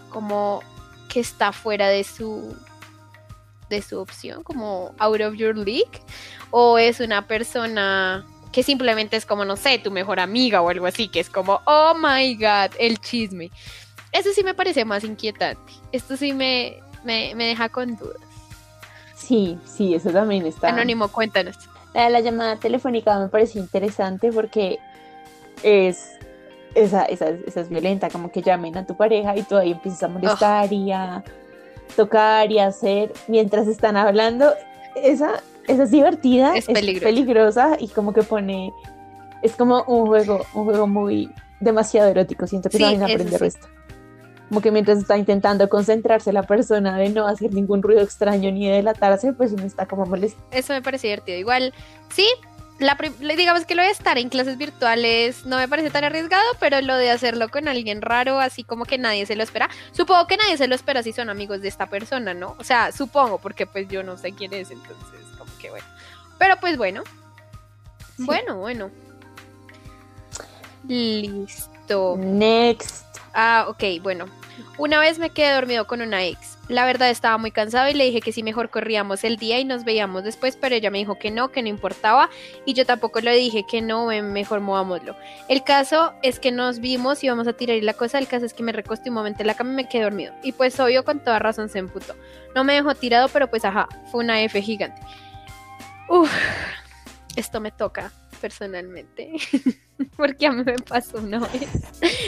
como 0.10 0.64
que 1.10 1.20
está 1.20 1.52
fuera 1.52 1.90
de 1.90 2.04
su 2.04 2.56
de 3.70 3.82
su 3.82 4.00
opción, 4.00 4.44
como 4.44 4.94
out 5.00 5.22
of 5.22 5.36
your 5.36 5.56
league, 5.58 6.00
o 6.52 6.78
es 6.78 7.00
una 7.00 7.28
persona 7.28 8.26
que 8.52 8.62
simplemente 8.62 9.18
es 9.18 9.26
como, 9.26 9.46
no 9.46 9.58
sé, 9.58 9.80
tu 9.80 9.90
mejor 9.92 10.20
amiga 10.20 10.62
o 10.62 10.70
algo 10.70 10.86
así, 10.86 11.08
que 11.08 11.20
es 11.20 11.30
como, 11.30 11.60
oh 11.66 11.94
my 11.96 12.36
god, 12.36 12.72
el 12.78 13.00
chisme. 13.00 13.50
Eso 14.12 14.30
sí 14.34 14.44
me 14.44 14.54
parece 14.54 14.86
más 14.86 15.04
inquietante. 15.04 15.74
Esto 15.92 16.16
sí 16.16 16.34
me, 16.34 16.78
me, 17.04 17.34
me 17.36 17.48
deja 17.48 17.68
con 17.70 17.96
dudas. 17.98 18.33
Sí, 19.24 19.58
sí, 19.64 19.96
eso 19.96 20.10
también 20.10 20.46
está. 20.46 20.70
Anónimo, 20.70 21.08
cuéntanos. 21.08 21.58
La 21.94 22.06
de 22.06 22.10
la 22.10 22.20
llamada 22.20 22.58
telefónica 22.58 23.18
me 23.20 23.30
pareció 23.30 23.62
interesante 23.62 24.32
porque 24.32 24.80
es 25.62 26.18
esa, 26.76 27.06
esa, 27.06 27.30
esa 27.30 27.62
es 27.62 27.70
violenta, 27.70 28.10
como 28.10 28.32
que 28.32 28.42
llamen 28.42 28.76
a 28.78 28.86
tu 28.86 28.98
pareja 28.98 29.38
y 29.38 29.44
tú 29.44 29.56
ahí 29.56 29.72
empiezas 29.72 30.04
a 30.04 30.08
molestar 30.08 30.74
y 30.74 30.92
a 30.92 31.24
tocar 31.96 32.52
y 32.52 32.60
a 32.60 32.68
hacer 32.68 33.14
mientras 33.28 33.68
están 33.68 33.96
hablando. 33.96 34.54
Esa, 34.96 35.42
esa 35.68 35.84
es 35.84 35.92
divertida, 35.92 36.56
es, 36.56 36.66
peligrosa 36.66 37.78
y 37.80 37.88
como 37.88 38.12
que 38.12 38.24
pone, 38.24 38.74
es 39.42 39.56
como 39.56 39.84
un 39.84 40.08
juego, 40.08 40.46
un 40.54 40.66
juego 40.66 40.88
muy 40.88 41.32
demasiado 41.60 42.10
erótico, 42.10 42.46
siento 42.48 42.70
que 42.70 42.80
van 42.80 43.02
a 43.04 43.06
aprender 43.06 43.42
esto. 43.44 43.68
Como 44.54 44.62
que 44.62 44.70
mientras 44.70 45.00
está 45.00 45.18
intentando 45.18 45.68
concentrarse 45.68 46.32
la 46.32 46.44
persona 46.44 46.96
de 46.96 47.10
no 47.10 47.26
hacer 47.26 47.52
ningún 47.56 47.82
ruido 47.82 48.02
extraño 48.02 48.52
ni 48.52 48.68
de 48.68 48.76
delatarse, 48.76 49.34
pues 49.34 49.52
uno 49.52 49.64
está 49.64 49.88
como 49.88 50.06
molesto. 50.06 50.40
Eso 50.52 50.74
me 50.74 50.84
parece 50.84 51.08
divertido. 51.08 51.40
Igual, 51.40 51.74
sí, 52.14 52.28
la, 52.78 52.96
digamos 53.36 53.66
que 53.66 53.74
lo 53.74 53.82
de 53.82 53.90
estar 53.90 54.20
en 54.20 54.30
clases 54.30 54.60
virtuales 54.60 55.44
no 55.48 55.58
me 55.58 55.68
parece 55.68 55.90
tan 55.90 56.04
arriesgado, 56.04 56.44
pero 56.60 56.82
lo 56.82 56.96
de 56.98 57.10
hacerlo 57.10 57.50
con 57.50 57.68
alguien 57.68 58.04
raro, 58.04 58.40
así 58.40 58.64
como 58.64 58.86
que 58.86 59.00
nadie 59.00 59.26
se 59.26 59.36
lo 59.36 59.42
espera, 59.42 59.72
supongo 59.92 60.28
que 60.28 60.38
nadie 60.38 60.56
se 60.56 60.68
lo 60.68 60.76
espera 60.76 61.02
si 61.02 61.14
son 61.14 61.32
amigos 61.32 61.64
de 61.64 61.70
esta 61.70 61.88
persona, 61.88 62.36
¿no? 62.36 62.56
O 62.60 62.64
sea, 62.64 62.92
supongo, 62.92 63.40
porque 63.40 63.66
pues 63.66 63.88
yo 63.88 64.04
no 64.04 64.18
sé 64.18 64.34
quién 64.34 64.54
es, 64.54 64.70
entonces 64.70 65.20
como 65.36 65.52
que 65.58 65.72
bueno. 65.72 65.88
Pero 66.38 66.58
pues 66.60 66.78
bueno. 66.78 67.02
Bueno, 68.20 68.58
bueno. 68.58 68.92
Listo. 70.88 72.18
Next. 72.20 73.04
Ah, 73.34 73.66
ok, 73.68 73.84
bueno. 74.04 74.43
Una 74.78 75.00
vez 75.00 75.20
me 75.20 75.30
quedé 75.30 75.54
dormido 75.54 75.88
con 75.88 76.02
una 76.02 76.26
ex. 76.26 76.58
La 76.68 76.86
verdad 76.86 77.10
estaba 77.10 77.38
muy 77.38 77.52
cansado 77.52 77.90
y 77.90 77.94
le 77.94 78.06
dije 78.06 78.22
que 78.22 78.32
sí 78.32 78.44
mejor 78.44 78.70
corríamos 78.70 79.24
el 79.24 79.38
día 79.38 79.60
y 79.60 79.66
nos 79.66 79.84
veíamos 79.84 80.24
después, 80.24 80.58
pero 80.60 80.76
ella 80.76 80.90
me 80.92 80.98
dijo 80.98 81.20
que 81.20 81.32
no, 81.32 81.52
que 81.52 81.62
no 81.62 81.68
importaba 81.68 82.30
y 82.66 82.74
yo 82.74 82.86
tampoco 82.86 83.20
le 83.20 83.36
dije 83.36 83.66
que 83.68 83.82
no, 83.82 84.08
mejor 84.08 84.62
movámoslo. 84.62 85.16
El 85.50 85.64
caso 85.64 86.14
es 86.22 86.40
que 86.40 86.52
nos 86.52 86.80
vimos 86.80 87.24
y 87.24 87.30
vamos 87.30 87.48
a 87.48 87.54
tirar 87.54 87.78
la 87.82 87.94
cosa, 87.94 88.18
el 88.18 88.28
caso 88.28 88.46
es 88.46 88.54
que 88.54 88.64
me 88.64 88.72
recosté 88.72 89.10
un 89.10 89.16
momento 89.16 89.42
en 89.42 89.48
la 89.48 89.56
cama 89.56 89.72
y 89.72 89.76
me 89.76 89.90
quedé 89.90 90.04
dormido. 90.04 90.34
Y 90.42 90.54
pues 90.54 90.80
obvio 90.80 91.04
con 91.04 91.20
toda 91.20 91.40
razón 91.40 91.70
se 91.70 91.80
emputó. 91.80 92.16
No 92.56 92.64
me 92.64 92.74
dejó 92.74 92.96
tirado, 92.96 93.28
pero 93.30 93.50
pues 93.50 93.66
ajá, 93.66 93.88
fue 94.12 94.24
una 94.24 94.42
F 94.44 94.62
gigante. 94.62 95.02
Uf, 96.08 96.32
esto 97.36 97.60
me 97.60 97.72
toca 97.72 98.12
personalmente. 98.44 99.32
Porque 100.18 100.48
a 100.48 100.52
mí 100.52 100.66
me 100.66 100.74
pasó 100.74 101.20
una 101.20 101.40
vez. 101.40 101.70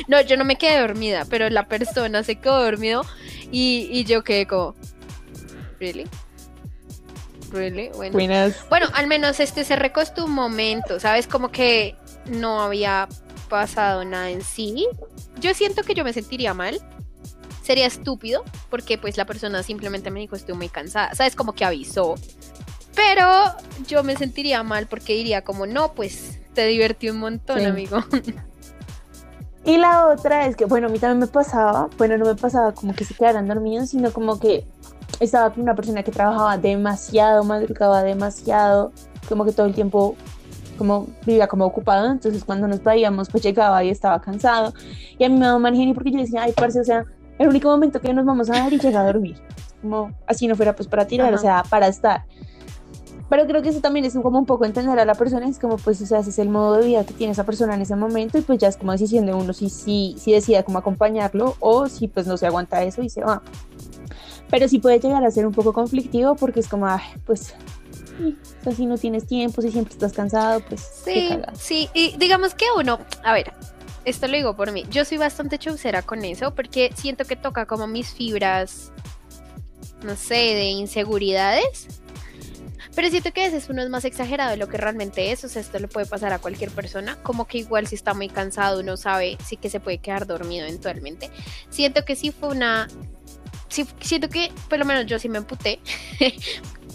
No, 0.08 0.22
yo 0.22 0.38
no 0.38 0.46
me 0.46 0.56
quedé 0.56 0.80
dormida, 0.80 1.26
pero 1.30 1.50
la 1.50 1.68
persona 1.68 2.24
se 2.24 2.38
quedó 2.38 2.64
dormido 2.64 3.04
y, 3.52 4.06
yo 4.06 4.24
quedé 4.24 4.48
como. 4.48 4.76
¿Really? 5.78 6.08
¿Really? 7.52 7.90
Bueno. 7.90 8.18
bueno, 8.70 8.88
al 8.94 9.08
menos 9.08 9.42
este 9.42 9.66
se 9.66 9.76
recostó 9.76 10.24
un 10.24 10.32
momento, 10.32 11.02
¿sabes? 11.02 11.28
Como 11.28 11.52
que 11.52 11.98
no 12.28 12.62
había 12.62 13.10
pasado 13.50 14.06
nada 14.06 14.30
en 14.30 14.42
sí. 14.42 14.88
Yo 15.42 15.54
siento 15.54 15.84
que 15.84 15.96
yo 15.96 16.06
me 16.06 16.14
sentiría 16.14 16.54
mal. 16.54 16.80
Sería 17.62 17.88
estúpido, 17.88 18.46
porque 18.70 18.98
pues 18.98 19.18
la 19.18 19.26
persona 19.26 19.64
simplemente 19.64 20.12
me 20.12 20.22
dijo 20.22 20.38
estoy 20.38 20.56
muy 20.56 20.70
cansada. 20.70 21.14
¿Sabes? 21.14 21.36
Como 21.36 21.54
que 21.54 21.66
avisó. 21.66 22.16
Pero 22.96 23.28
yo 23.88 24.04
me 24.04 24.16
sentiría 24.16 24.64
mal 24.64 24.88
porque 24.88 25.14
diría 25.14 25.44
como, 25.44 25.66
no, 25.66 25.94
pues 25.94 26.40
te 26.54 26.66
divertí 26.66 27.10
un 27.10 27.20
montón, 27.20 27.66
amigo. 27.66 27.98
Y 29.66 29.78
la 29.78 30.08
otra 30.08 30.46
es 30.46 30.56
que, 30.56 30.66
bueno, 30.66 30.88
a 30.88 30.90
mí 30.92 31.00
también 31.00 31.20
me 31.20 31.28
pasaba, 31.28 31.90
bueno, 31.98 32.18
no 32.18 32.25
me 32.25 32.36
pasaba 32.36 32.72
como 32.74 32.94
que 32.94 33.04
se 33.04 33.16
quedaran 33.16 33.48
dormidos, 33.48 33.90
sino 33.90 34.12
como 34.12 34.40
que 34.40 34.64
estaba 35.20 35.52
con 35.52 35.64
una 35.64 35.74
persona 35.74 36.04
que 36.04 36.12
trabajaba 36.12 36.58
demasiado, 36.58 37.44
madrugaba 37.44 38.04
demasiado, 38.04 38.92
como 39.28 39.44
que 39.44 39.52
todo 39.52 39.66
el 39.66 39.74
tiempo 39.74 40.16
como 40.78 41.08
vivía 41.25 41.48
como 41.48 41.66
ocupado, 41.66 42.12
entonces 42.12 42.44
cuando 42.44 42.68
nos 42.68 42.84
veíamos 42.84 43.30
pues 43.30 43.42
llegaba 43.44 43.84
y 43.84 43.90
estaba 43.90 44.20
cansado 44.22 44.74
y 45.18 45.24
a 45.24 45.30
mí 45.30 45.36
me 45.36 45.46
daba 45.46 45.58
mal 45.58 45.74
genio 45.74 45.96
porque 45.96 46.12
yo 46.12 46.20
decía, 46.20 46.44
ay, 46.44 46.52
parce, 46.52 46.80
o 46.80 46.84
sea, 46.84 47.06
el 47.40 47.48
único 47.48 47.70
momento 47.70 48.02
que 48.02 48.14
nos 48.14 48.25
vamos 48.25 48.50
a 48.50 48.54
dar 48.54 48.74
y 48.74 48.78
llega 48.78 49.02
a 49.02 49.06
dormir, 49.06 49.42
como 49.82 50.12
así 50.28 50.48
no 50.48 50.56
fuera 50.56 50.75
pues 50.75 50.88
para 50.88 51.08
tirar, 51.08 51.34
o 51.34 51.38
sea, 51.38 51.64
para 51.70 51.88
estar. 51.88 52.25
Pero 53.29 53.48
creo 53.48 53.62
que 53.62 53.70
eso 53.70 53.82
también 53.82 54.05
es 54.05 54.13
como 54.13 54.38
un 54.38 54.46
poco 54.46 54.65
entender 54.65 55.00
a 55.00 55.05
la 55.05 55.15
persona, 55.15 55.48
es 55.48 55.58
como 55.58 55.77
pues, 55.77 56.00
o 56.01 56.05
sea, 56.05 56.20
ese 56.20 56.29
es 56.29 56.39
el 56.39 56.50
modo 56.50 56.77
de 56.77 56.86
vida 56.86 57.05
que 57.05 57.13
tiene 57.13 57.34
esa 57.34 57.44
persona 57.44 57.74
en 57.74 57.82
ese 57.82 57.96
momento 57.96 58.38
y 58.38 58.41
pues 58.41 58.60
ya 58.60 58.67
es 58.67 58.77
como 58.77 58.91
decisión 58.91 59.25
de 59.25 59.34
uno 59.34 59.51
si, 59.53 59.70
si, 59.70 60.15
si 60.20 60.32
decide 60.32 60.63
cómo 60.63 60.77
acompañarlo 60.77 61.55
o 61.60 61.89
si 61.89 62.08
pues 62.08 62.27
no 62.27 62.38
se 62.38 62.46
aguanta 62.46 62.84
eso 62.84 63.01
y 63.01 63.10
se 63.10 63.24
va. 63.24 63.41
Pero 64.51 64.67
sí 64.67 64.77
puede 64.77 65.00
llegar 65.00 65.25
a 65.25 65.32
ser 65.32 65.48
un 65.48 65.53
poco 65.53 65.74
conflictivo 65.74 66.36
porque 66.36 66.60
es 66.60 66.67
como, 66.67 66.86
ay, 66.86 67.01
pues 67.25 67.55
si 68.75 68.86
no 68.86 68.98
tienes 68.98 69.25
tiempo, 69.25 69.62
si 69.62 69.72
siempre 69.72 69.94
estás 69.94 70.13
cansado, 70.13 70.60
pues. 70.62 70.82
Sí, 71.03 71.29
sí, 71.53 71.89
y 71.96 72.15
digamos 72.17 72.53
que 72.53 72.65
uno, 72.77 73.00
a 73.24 73.34
ver, 73.34 73.53
esto 74.05 74.27
lo 74.27 74.38
digo 74.38 74.55
por 74.55 74.72
mí, 74.72 74.86
yo 74.91 75.03
soy 75.03 75.17
bastante 75.17 75.58
chaucera 75.58 76.03
con 76.03 76.24
eso 76.24 76.53
porque 76.53 76.91
siento 76.96 77.25
que 77.25 77.36
toca 77.36 77.65
como 77.65 77.88
mis 77.88 78.13
fibras, 78.13 78.91
no 80.03 80.15
sé, 80.15 80.36
de 80.36 80.65
inseguridades 80.65 81.88
pero 82.96 83.10
siento 83.10 83.34
que 83.34 83.42
a 83.42 83.46
veces 83.46 83.70
uno 83.70 83.84
es 83.84 83.90
más 83.90 84.06
exagerado 84.06 84.52
de 84.52 84.58
lo 84.58 84.68
que 84.68 84.78
realmente 84.78 85.32
es, 85.32 85.44
o 85.44 85.50
sea, 85.50 85.62
esto 85.62 85.78
le 85.80 85.88
puede 85.88 86.06
pasar 86.06 86.32
a 86.32 86.40
cualquier 86.40 86.72
persona, 86.72 87.18
como 87.22 87.46
que 87.46 87.58
igual 87.58 87.88
si 87.88 87.96
está 87.96 88.14
muy 88.14 88.30
cansado 88.30 88.80
uno 88.80 88.96
sabe 88.96 89.38
sí 89.46 89.58
que 89.58 89.70
se 89.70 89.80
puede 89.80 89.98
quedar 89.98 90.25
dormido 90.25 90.66
eventualmente. 90.66 91.30
Siento 91.70 92.06
que 92.06 92.16
sí 92.16 92.32
fue 92.32 92.50
una... 92.50 92.88
Siento 94.00 94.30
que 94.30 94.52
por 94.70 94.80
lo 94.80 94.86
menos 94.86 95.06
yo 95.06 95.20
sí 95.20 95.28
me 95.28 95.38
emputé. 95.38 95.80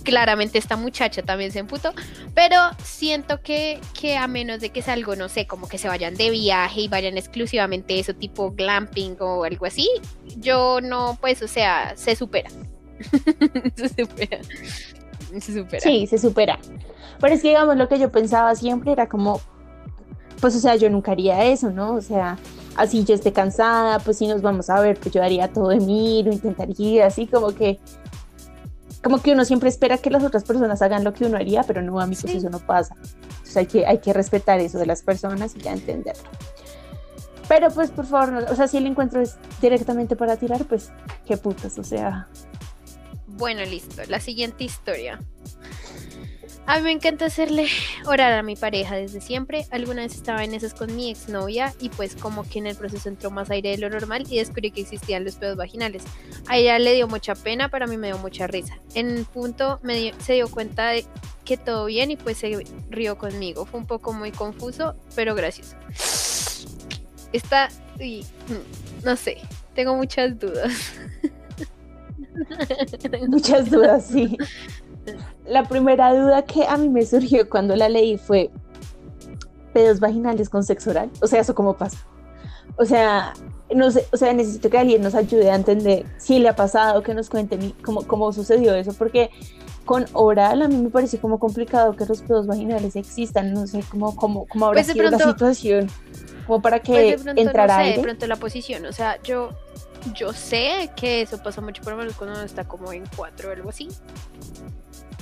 Claramente 0.05 0.57
esta 0.57 0.77
muchacha 0.77 1.21
también 1.21 1.53
se 1.53 1.59
emputó, 1.59 1.93
pero 2.35 2.57
siento 2.83 3.43
que, 3.43 3.79
que 3.93 4.17
a 4.17 4.27
menos 4.27 4.61
de 4.61 4.71
que 4.71 4.81
es 4.81 4.89
algo, 4.89 5.15
no 5.15 5.29
sé, 5.29 5.47
como 5.47 5.69
que 5.69 5.77
se 5.77 5.89
vayan 5.89 6.15
de 6.15 6.31
viaje 6.31 6.81
y 6.81 6.89
vayan 6.89 7.19
exclusivamente 7.19 7.99
eso 7.99 8.15
tipo 8.15 8.53
glamping 8.53 9.17
o 9.21 9.45
algo 9.45 9.67
así, 9.67 9.91
yo 10.39 10.81
no, 10.81 11.19
pues, 11.21 11.43
o 11.43 11.49
sea, 11.49 11.93
se 11.97 12.17
supera. 12.17 12.49
se 13.77 13.89
supera. 13.89 14.39
se 15.41 15.55
supera. 15.55 15.81
Sí, 15.81 16.07
se 16.07 16.19
supera. 16.19 16.59
Pero 17.21 17.35
es 17.35 17.43
que, 17.43 17.49
digamos, 17.49 17.77
lo 17.77 17.89
que 17.89 17.99
yo 17.99 18.11
pensaba 18.11 18.55
siempre 18.55 18.93
era 18.93 19.09
como, 19.09 19.41
pues, 20.41 20.57
o 20.57 20.61
sea, 20.61 20.77
yo 20.77 20.89
nunca 20.91 21.13
haría 21.13 21.45
eso, 21.45 21.71
¿no? 21.71 21.95
O 21.95 22.01
sea, 22.01 22.39
así 22.77 23.05
yo 23.05 23.15
esté 23.15 23.33
cansada, 23.33 23.99
pues 23.99 24.19
si 24.19 24.27
nos 24.27 24.43
vamos 24.43 24.71
a 24.71 24.81
ver, 24.81 24.99
pues 24.99 25.15
yo 25.15 25.23
haría 25.23 25.53
todo 25.53 25.69
de 25.69 25.81
mí, 25.81 26.23
lo 26.23 26.33
intentaría, 26.33 27.07
así 27.07 27.27
como 27.27 27.55
que, 27.55 27.79
como 29.03 29.21
que 29.21 29.33
uno 29.33 29.45
siempre 29.45 29.69
espera 29.69 29.99
que 29.99 30.11
las 30.11 30.25
otras 30.25 30.45
personas 30.45 30.81
hagan 30.83 31.05
lo 31.05 31.13
que 31.13 31.25
uno 31.25 31.37
haría, 31.37 31.63
pero 31.63 31.83
no, 31.83 32.01
a 32.01 32.07
mí 32.07 32.17
pues 32.21 32.35
eso 32.35 32.51
no 32.51 32.59
pasa. 32.59 32.95
Entonces 32.95 33.57
hay 33.57 33.67
que, 33.67 33.87
hay 33.87 33.99
que 33.99 34.13
respetar 34.13 34.61
eso 34.61 34.79
de 34.79 34.87
las 34.87 35.03
personas 35.03 35.55
y 35.57 35.61
ya 35.61 35.73
entenderlo. 35.73 36.29
Pero 37.49 37.69
pues 37.71 37.91
por 37.91 38.07
favor, 38.07 38.47
o 38.49 38.55
sea, 38.55 38.69
si 38.69 38.77
el 38.77 38.87
encuentro 38.87 39.21
es 39.21 39.37
directamente 39.61 40.17
para 40.17 40.37
tirar, 40.37 40.65
pues 40.67 40.91
qué 41.27 41.37
putas, 41.37 41.79
o 41.79 41.85
sea, 41.85 42.29
bueno, 43.41 43.65
listo. 43.65 44.03
La 44.09 44.21
siguiente 44.21 44.65
historia. 44.65 45.19
A 46.67 46.77
mí 46.77 46.83
me 46.83 46.93
encanta 46.93 47.25
hacerle 47.25 47.69
orar 48.07 48.35
a 48.35 48.43
mi 48.43 48.55
pareja 48.55 48.97
desde 48.97 49.23
siempre. 49.23 49.67
Alguna 49.71 50.03
vez 50.03 50.15
estaba 50.15 50.45
en 50.45 50.53
esas 50.53 50.75
con 50.75 50.95
mi 50.95 51.11
exnovia 51.11 51.75
y 51.81 51.89
pues 51.89 52.15
como 52.15 52.47
que 52.47 52.59
en 52.59 52.67
el 52.67 52.77
proceso 52.77 53.09
entró 53.09 53.31
más 53.31 53.51
aire 53.51 53.71
de 53.71 53.79
lo 53.79 53.89
normal 53.89 54.27
y 54.29 54.37
descubrí 54.37 54.71
que 54.71 54.83
existían 54.83 55.25
los 55.25 55.37
pedos 55.37 55.57
vaginales. 55.57 56.05
A 56.49 56.59
ella 56.59 56.79
le 56.79 56.93
dio 56.93 57.09
mucha 57.09 57.35
pena, 57.35 57.71
pero 57.71 57.87
a 57.87 57.89
mí 57.89 57.97
me 57.97 58.09
dio 58.09 58.19
mucha 58.19 58.47
risa. 58.47 58.79
En 58.95 59.09
un 59.09 59.25
punto 59.25 59.81
me 59.83 60.13
se 60.19 60.35
dio 60.35 60.49
cuenta 60.49 60.91
de 60.91 61.07
que 61.47 61.57
todo 61.57 61.87
bien 61.87 62.11
y 62.11 62.17
pues 62.17 62.37
se 62.37 62.63
rió 62.91 63.17
conmigo. 63.17 63.65
Fue 63.65 63.81
un 63.81 63.87
poco 63.87 64.13
muy 64.13 64.33
confuso, 64.33 64.95
pero 65.17 65.35
gracioso. 65.35 65.77
Está... 67.33 67.71
Mm, 67.97 69.05
no 69.05 69.17
sé, 69.17 69.39
tengo 69.75 69.97
muchas 69.97 70.39
dudas. 70.39 70.73
Muchas 73.29 73.71
dudas, 73.71 74.07
sí. 74.07 74.37
La 75.47 75.65
primera 75.65 76.15
duda 76.15 76.43
que 76.43 76.67
a 76.67 76.77
mí 76.77 76.89
me 76.89 77.05
surgió 77.05 77.49
cuando 77.49 77.75
la 77.77 77.89
leí 77.89 78.19
fue 78.19 78.51
pedos 79.73 80.01
vaginales 80.01 80.49
con 80.49 80.65
sexo 80.65 80.91
oral. 80.91 81.11
O 81.21 81.27
sea, 81.27 81.41
¿eso 81.41 81.55
cómo 81.55 81.77
pasa? 81.77 81.99
O 82.77 82.85
sea, 82.85 83.35
no 83.75 83.91
sé, 83.91 84.07
o 84.13 84.17
sea, 84.17 84.33
necesito 84.33 84.71
que 84.71 84.79
alguien 84.79 85.03
nos 85.03 85.15
ayude 85.15 85.51
a 85.51 85.55
entender 85.55 86.07
si 86.19 86.39
le 86.39 86.49
ha 86.49 86.57
pasado, 86.57 87.03
que 87.03 87.15
nos 87.15 87.29
cuente 87.29 87.59
cómo, 87.85 88.07
cómo 88.07 88.33
sucedió 88.33 88.75
eso, 88.75 88.93
porque 88.95 89.31
con 89.85 90.07
oral 90.13 90.63
a 90.63 90.69
mí 90.69 90.77
me 90.77 90.91
parece 90.91 91.19
como 91.19 91.39
complicado 91.39 91.95
que 91.97 92.07
los 92.07 92.23
pedos 92.23 92.47
vaginales 92.47 92.97
existan, 92.97 93.53
no 93.53 93.67
sé 93.67 93.83
cómo, 93.91 94.15
cómo, 94.15 94.47
cómo 94.47 94.67
habrá 94.67 94.83
pues 94.83 94.93
sido 94.93 95.11
la 95.11 95.19
situación, 95.19 95.89
como 96.51 96.63
para 96.63 96.81
que 96.81 97.17
pues 97.17 97.37
entrara 97.37 97.79
de 97.79 98.01
pronto 98.01 98.27
la 98.27 98.35
posición, 98.35 98.85
o 98.85 98.93
sea, 98.93 99.23
yo 99.23 99.51
yo 100.17 100.33
sé 100.33 100.91
que 100.97 101.23
eso 101.23 101.41
pasa 101.41 101.61
mucho 101.61 101.81
por 101.81 101.93
lo 101.93 102.01
menos 102.01 102.17
cuando 102.17 102.35
uno 102.35 102.45
está 102.45 102.65
como 102.65 102.93
en 102.93 103.05
cuatro 103.15 103.51
o 103.51 103.53
algo 103.53 103.71
así. 103.71 103.87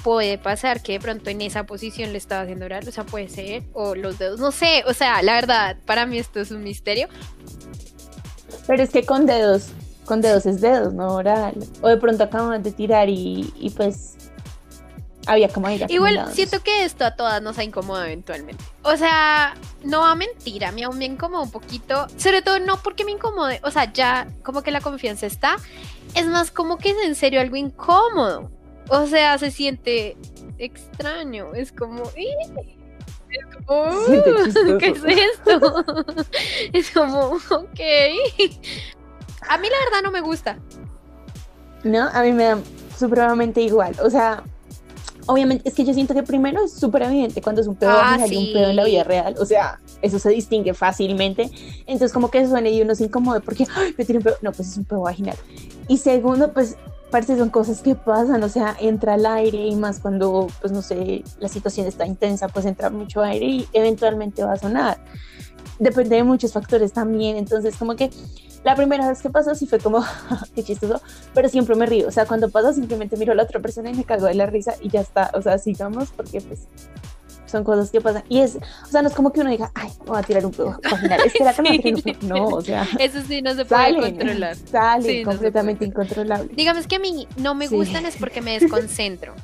Puede 0.03 0.39
pasar 0.39 0.81
que 0.81 0.93
de 0.93 1.01
pronto 1.01 1.29
en 1.29 1.43
esa 1.43 1.65
posición 1.65 2.13
le 2.13 2.19
estaba 2.19 2.43
haciendo 2.43 2.65
oral, 2.65 2.89
o 2.89 2.91
sea, 2.91 3.05
puede 3.05 3.29
ser, 3.29 3.65
o 3.75 3.95
los 3.95 4.19
dedos, 4.19 4.41
no 4.41 4.53
sé, 4.53 4.85
o 4.87 4.95
sea, 4.95 5.21
la 5.21 5.35
verdad, 5.35 5.77
para 5.85 6.07
mí 6.07 6.17
esto 6.17 6.41
es 6.41 6.51
un 6.51 6.63
misterio. 6.63 7.09
Pero 8.67 8.83
es 8.83 8.89
que 8.89 9.03
con 9.05 9.27
dedos, 9.27 9.69
con 10.07 10.23
dedos 10.23 10.47
es 10.47 10.63
dedos, 10.63 10.95
no 10.95 11.09
oral. 11.09 11.57
O 11.83 11.89
de 11.89 11.99
pronto 11.99 12.25
acabamos 12.25 12.63
de 12.63 12.73
tirar 12.73 13.11
y, 13.11 13.53
y 13.61 13.69
pues 13.69 14.17
había 15.29 15.49
como 15.49 15.67
aire 15.69 15.87
Igual 15.89 16.33
siento 16.33 16.63
que 16.63 16.85
esto 16.85 17.05
a 17.05 17.15
todas 17.15 17.41
nos 17.43 17.59
ha 17.59 17.65
incomodado 17.65 18.07
eventualmente. 18.07 18.65
O 18.83 18.97
sea, 18.97 19.55
no 19.85 20.01
va 20.01 20.13
a 20.13 20.15
mentir, 20.15 20.65
a 20.65 20.73
mí 20.73 20.83
aún 20.83 20.99
me 20.99 21.05
incomoda 21.05 21.43
un 21.43 21.51
poquito. 21.51 22.07
Sobre 22.17 22.43
todo 22.43 22.59
no 22.59 22.83
porque 22.83 23.05
me 23.05 23.13
incomode, 23.13 23.61
o 23.63 23.71
sea, 23.71 23.93
ya 23.93 24.27
como 24.43 24.63
que 24.63 24.71
la 24.71 24.81
confianza 24.81 25.27
está. 25.27 25.57
Es 26.15 26.27
más 26.27 26.51
como 26.51 26.79
que 26.79 26.91
es 26.91 26.97
en 27.05 27.15
serio 27.15 27.41
algo 27.41 27.57
incómodo. 27.57 28.51
O 28.89 29.07
sea, 29.07 29.37
se 29.39 29.51
siente 29.51 30.17
extraño. 30.57 31.55
Es 31.55 31.73
como... 31.73 32.05
"Ih". 32.17 32.75
Es 33.31 33.67
como, 33.67 34.01
Se 34.07 34.23
siente 34.23 34.75
"Uh. 34.75 34.79
¿Qué 34.79 34.89
es 34.89 35.05
esto? 35.05 35.85
es 36.73 36.91
como, 36.91 37.21
ok. 37.51 37.81
A 39.49 39.59
mí 39.59 39.69
la 39.69 39.79
verdad 39.85 40.03
no 40.03 40.11
me 40.11 40.23
gusta. 40.23 40.59
No, 41.85 42.09
a 42.09 42.23
mí 42.23 42.33
me 42.33 42.45
da 42.45 42.59
supremamente 42.99 43.61
igual. 43.61 43.95
O 44.03 44.11
sea, 44.11 44.43
obviamente, 45.29 45.69
es 45.69 45.75
que 45.75 45.85
yo 45.85 45.95
siento 45.95 46.15
que 46.15 46.23
primero 46.23 46.65
es 46.65 46.73
súper 46.73 47.03
evidente 47.03 47.41
cuando 47.41 47.61
es 47.61 47.69
un 47.69 47.77
pedo 47.77 47.91
Ah, 47.91 48.17
vaginal 48.19 48.33
y 48.33 48.37
un 48.49 48.53
pedo 48.53 48.71
en 48.71 48.77
la 48.77 48.85
vida 48.85 49.05
real. 49.05 49.35
O 49.39 49.45
sea, 49.45 49.79
eso 50.03 50.19
se 50.19 50.31
distingue 50.31 50.75
fácilmente. 50.75 51.51
Entonces, 51.81 52.13
como 52.13 52.31
que 52.31 52.47
suene 52.47 52.71
y 52.71 52.83
uno 52.83 52.95
se 52.95 53.05
incomode 53.05 53.41
porque, 53.41 53.67
ay, 53.77 53.95
me 53.97 54.05
tiene 54.05 54.19
un 54.19 54.25
pedo. 54.25 54.37
No, 54.43 54.53
pues 54.53 54.69
es 54.69 54.77
un 54.77 54.85
pedo 54.85 55.03
vaginal. 55.03 55.37
Y 55.87 55.99
segundo, 55.99 56.53
pues, 56.53 56.77
parece 57.11 57.37
son 57.39 57.51
cosas 57.51 57.81
que 57.81 57.95
pasan. 57.95 58.43
O 58.43 58.49
sea, 58.49 58.77
entra 58.81 59.15
el 59.15 59.27
aire 59.27 59.67
y 59.67 59.77
más 59.77 60.01
cuando, 60.01 60.49
pues, 60.61 60.73
no 60.73 60.83
sé, 60.83 61.23
la 61.39 61.49
situación 61.49 61.87
está 61.87 62.07
intensa, 62.07 62.49
pues 62.49 62.67
entra 62.67 62.91
mucho 62.91 63.23
aire 63.23 63.47
y 63.47 63.69
eventualmente 63.73 64.43
va 64.43 64.55
a 64.55 64.59
sonar. 64.59 64.99
Depende 65.79 66.17
de 66.17 66.25
muchos 66.25 66.53
factores 66.53 66.93
también. 66.93 67.37
Entonces, 67.37 67.77
como 67.77 67.95
que 67.95 68.11
la 68.65 68.75
primera 68.75 69.09
vez 69.09 69.23
que 69.23 69.31
pasó 69.31 69.55
sí 69.55 69.67
fue 69.67 69.79
como, 69.79 70.05
qué 70.55 70.63
chistoso, 70.63 71.01
pero 71.35 71.49
siempre 71.49 71.75
me 71.77 71.87
río. 71.87 72.09
O 72.09 72.11
sea, 72.11 72.27
cuando 72.27 72.51
pasa 72.51 72.73
simplemente 72.73 73.17
miro 73.17 73.33
a 73.33 73.35
la 73.37 73.45
otra 73.45 73.61
persona 73.61 73.91
y 73.91 73.95
me 73.95 74.05
cago 74.05 74.27
de 74.27 74.35
la 74.35 74.47
risa 74.47 74.75
y 74.81 74.89
ya 74.89 75.01
está. 75.01 75.31
O 75.35 75.43
sea, 75.43 75.59
sigamos 75.59 76.11
porque 76.17 76.41
pues 76.41 76.61
son 77.47 77.65
cosas 77.65 77.91
que 77.91 78.01
pasan. 78.03 78.25
Y 78.29 78.41
es, 78.41 78.57
o 78.57 78.87
sea, 78.91 79.01
no 79.01 79.09
es 79.09 79.15
como 79.15 79.33
que 79.33 79.41
uno 79.41 79.49
diga, 79.51 79.71
ay, 79.75 79.89
voy 80.05 80.19
a 80.19 80.23
tirar 80.23 80.45
un 80.45 80.53
pedo 80.53 80.79
vaginal. 80.91 81.21
Espera 81.25 81.55
que 81.55 81.63
me 81.63 81.71
Sí. 81.71 81.79
tire 81.79 81.95
un 81.97 82.03
pedo. 82.03 82.17
No, 82.37 82.45
o 82.49 82.61
sea, 82.61 82.87
Eso 82.99 83.21
sí 83.27 83.41
no 83.41 83.55
se 83.55 83.65
puede 83.65 83.83
salen, 83.95 84.17
controlar. 84.17 84.57
Sí, 84.57 84.63
no 84.73 85.03
se 85.03 85.23
completamente 85.23 85.79
puede 85.79 85.91
incontrolable. 85.91 86.51
Digamos 86.55 86.87
que 86.87 86.97
a 86.97 86.99
mí 86.99 87.27
no 87.39 87.55
me 87.55 87.69
Sí. 87.69 87.75
gustan 87.77 88.05
es 88.05 88.17
porque 88.17 88.43
me 88.43 88.59
desconcentro. 88.59 89.35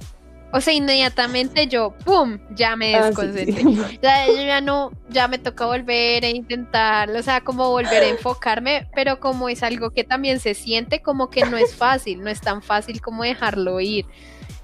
O 0.57 0.61
sea, 0.61 0.73
inmediatamente 0.73 1.67
yo, 1.67 1.95
¡pum! 2.05 2.39
Ya 2.55 2.77
me 2.77 2.95
Ah, 2.95 3.11
sí, 3.13 3.27
desconcentré. 3.27 3.99
ya 4.03 4.61
no, 4.61 4.93
ya 5.09 5.27
me 5.27 5.39
toca 5.39 5.67
volver 5.67 6.25
a 6.25 6.29
intentar, 6.31 7.11
o 7.11 7.23
sea, 7.25 7.41
como 7.41 7.71
volver 7.71 8.05
a 8.05 8.09
enfocarme, 8.09 8.89
pero 8.95 9.19
como 9.19 9.49
es 9.49 9.65
algo 9.65 9.91
que 9.91 10.05
también 10.05 10.39
se 10.39 10.55
siente, 10.55 11.03
como 11.03 11.29
que 11.29 11.45
no 11.45 11.57
es 11.57 11.75
fácil, 11.77 12.23
no 12.23 12.31
es 12.31 12.41
tan 12.41 12.63
fácil 12.63 13.01
como 13.01 13.25
dejarlo 13.25 13.81
ir. 13.81 14.07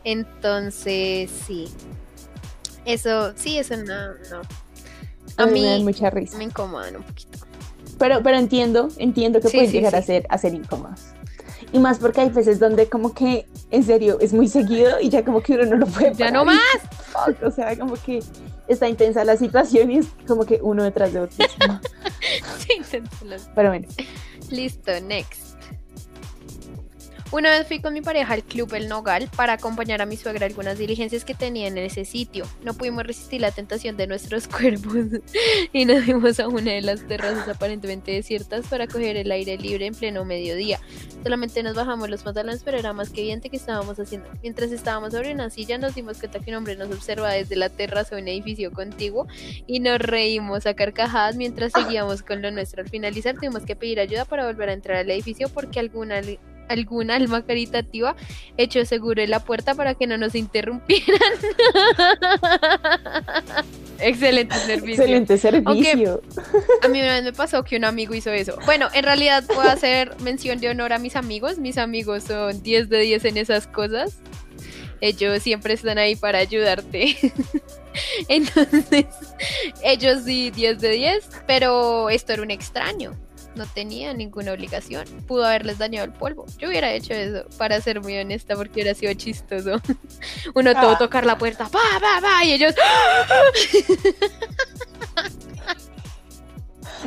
Entonces, 0.05 1.29
sí. 1.47 1.69
Eso, 2.85 3.33
sí, 3.37 3.59
eso 3.59 3.77
no, 3.77 4.15
no. 4.31 4.43
A 5.37 5.43
A 5.43 5.47
mí 5.47 5.61
me 5.61 5.67
dan 5.67 5.85
mucha 5.85 6.09
risa. 6.11 6.39
me 6.39 6.45
incomodan 6.45 6.97
un 6.97 7.03
poquito. 7.03 7.39
Pero, 7.99 8.23
pero 8.23 8.37
entiendo, 8.39 8.89
entiendo 8.99 9.41
que 9.41 9.49
Sí, 9.49 9.57
pueden 9.57 9.71
sí, 9.73 9.77
llegar 9.79 9.95
a 9.97 10.03
ser, 10.03 10.25
a 10.31 10.39
ser 10.39 10.55
incómodos. 10.55 11.01
Y 11.73 11.79
más 11.81 11.99
porque 11.99 12.21
hay 12.23 12.31
veces 12.31 12.59
donde 12.61 12.89
como 12.89 13.13
que, 13.13 13.47
en 13.71 13.85
serio, 13.85 14.19
es 14.21 14.33
muy 14.33 14.49
seguido 14.49 15.00
y 15.00 15.09
ya 15.09 15.25
como 15.25 15.43
que 15.43 15.55
uno 15.55 15.65
no 15.67 15.77
lo 15.77 15.87
puede 15.87 16.12
Ya 16.15 16.27
parar 16.27 16.33
no 16.33 16.43
y- 16.43 16.47
más. 16.57 16.62
fuck, 17.12 17.43
O 17.47 17.50
sea, 17.50 17.77
como 17.79 17.95
que 17.95 18.23
está 18.69 18.89
intensa 18.89 19.25
la 19.25 19.37
situación 19.37 19.91
y 19.91 19.99
es 19.99 20.07
como 20.27 20.45
que 20.45 20.59
uno 20.62 20.83
detrás 20.85 21.12
de 21.12 21.21
otro. 21.21 21.45
Sí, 22.59 22.81
Pero 23.55 23.71
bueno, 23.71 23.89
Listo, 24.50 24.93
next. 25.03 25.50
Una 27.33 27.51
vez 27.51 27.69
fui 27.69 27.81
con 27.81 27.95
mi 27.95 28.01
pareja 28.01 28.35
al 28.35 28.43
Club 28.43 28.75
El 28.75 28.89
Nogal 28.89 29.29
para 29.37 29.53
acompañar 29.53 30.03
a 30.03 30.07
mi 30.07 30.17
suegra 30.17 30.47
algunas 30.47 30.79
diligencias 30.79 31.25
que 31.25 31.33
tenía 31.33 31.69
en 31.69 31.79
ese 31.79 32.05
sitio. 32.05 32.45
No 32.65 32.75
pudimos 32.75 33.07
resistir 33.07 33.41
la 33.41 33.53
tentación 33.53 33.97
de 33.97 34.09
nuestros 34.09 34.49
cuerpos 34.49 35.21
y 35.73 35.85
nos 35.85 36.05
fuimos 36.05 36.41
a 36.41 36.49
una 36.49 36.73
de 36.73 36.83
las 36.83 37.07
terrazas 37.07 37.49
aparentemente 37.49 38.11
desiertas 38.11 38.67
para 38.67 38.89
coger 38.89 39.17
el 39.17 39.31
aire 39.31 39.57
libre 39.59 39.87
en 39.87 39.95
pleno 39.95 40.25
mediodía. 40.25 40.81
Solamente 41.23 41.63
nos 41.63 41.76
bajamos 41.76 42.11
los 42.11 42.25
pantalones, 42.25 42.63
pero 42.65 42.78
era 42.78 42.93
más 42.93 43.11
que 43.11 43.21
evidente 43.21 43.49
que 43.49 43.59
estábamos 43.59 44.00
haciendo. 44.00 44.28
Mientras 44.43 44.73
estábamos 44.73 45.13
sobre 45.13 45.33
una 45.33 45.50
silla, 45.50 45.78
nos 45.78 45.95
dimos 45.95 46.19
cuenta 46.19 46.41
que 46.41 46.50
un 46.50 46.57
hombre 46.57 46.75
nos 46.75 46.91
observa 46.91 47.31
desde 47.31 47.54
la 47.54 47.69
terraza 47.69 48.17
de 48.17 48.23
un 48.23 48.28
edificio 48.28 48.73
contiguo 48.73 49.28
y 49.69 49.78
nos 49.78 50.00
reímos 50.00 50.67
a 50.67 50.75
carcajadas 50.75 51.37
mientras 51.37 51.73
seguíamos 51.73 52.23
con 52.23 52.43
lo 52.43 52.50
nuestro. 52.50 52.83
Al 52.83 52.89
finalizar 52.89 53.37
tuvimos 53.37 53.63
que 53.63 53.76
pedir 53.76 54.00
ayuda 54.00 54.25
para 54.25 54.47
volver 54.47 54.71
a 54.71 54.73
entrar 54.73 54.97
al 54.97 55.11
edificio 55.13 55.49
porque 55.49 55.78
alguna, 55.78 56.21
alguna 56.71 57.17
alma 57.17 57.45
caritativa 57.45 58.17
echó 58.56 58.85
seguro 58.85 59.23
en 59.23 59.30
la 59.30 59.41
puerta 59.41 59.75
para 59.75 59.95
que 59.95 60.06
no 60.06 60.17
nos 60.17 60.35
interrumpieran. 60.35 61.21
Excelente 63.99 64.56
servicio. 64.56 65.04
excelente 65.04 65.37
servicio. 65.37 66.23
A 66.83 66.89
mí 66.89 67.00
una 67.00 67.17
vez 67.17 67.25
me 67.25 67.33
pasó 67.33 67.65
que 67.65 67.76
un 67.76 67.85
amigo 67.85 68.15
hizo 68.15 68.30
eso. 68.30 68.56
Bueno, 68.65 68.89
en 68.95 69.04
realidad 69.04 69.45
voy 69.54 69.67
a 69.67 69.73
hacer 69.73 70.15
mención 70.21 70.59
de 70.59 70.71
honor 70.71 70.93
a 70.93 70.99
mis 70.99 71.17
amigos. 71.17 71.59
Mis 71.59 71.76
amigos 71.76 72.25
son 72.25 72.63
10 72.63 72.89
de 72.89 73.00
10 73.00 73.25
en 73.26 73.37
esas 73.37 73.67
cosas. 73.67 74.17
Ellos 75.02 75.43
siempre 75.43 75.75
están 75.75 75.99
ahí 75.99 76.17
para 76.17 76.39
ayudarte. 76.39 77.17
Entonces, 78.28 79.06
ellos 79.83 80.23
sí 80.25 80.50
10 80.50 80.80
de 80.80 80.91
10, 80.91 81.28
pero 81.47 82.11
esto 82.11 82.33
era 82.33 82.43
un 82.43 82.50
extraño. 82.50 83.17
No 83.56 83.67
tenía 83.67 84.15
ninguna 84.15 84.52
obligación. 84.52 85.04
Pudo 85.26 85.45
haberles 85.45 85.78
dañado 85.78 86.06
el 86.06 86.13
polvo. 86.13 86.47
Yo 86.58 86.69
hubiera 86.69 86.93
hecho 86.93 87.13
eso, 87.15 87.45
para 87.58 87.80
ser 87.80 88.00
muy 88.00 88.17
honesta, 88.17 88.54
porque 88.54 88.75
hubiera 88.75 88.95
sido 88.95 89.13
chistoso. 89.15 89.80
Uno 90.54 90.73
todo 90.75 90.91
Ah. 90.93 90.99
tocar 90.99 91.26
la 91.26 91.36
puerta, 91.36 91.65
pa, 91.69 91.78
pa, 92.00 92.21
pa, 92.21 92.45
y 92.45 92.52
ellos, 92.52 92.75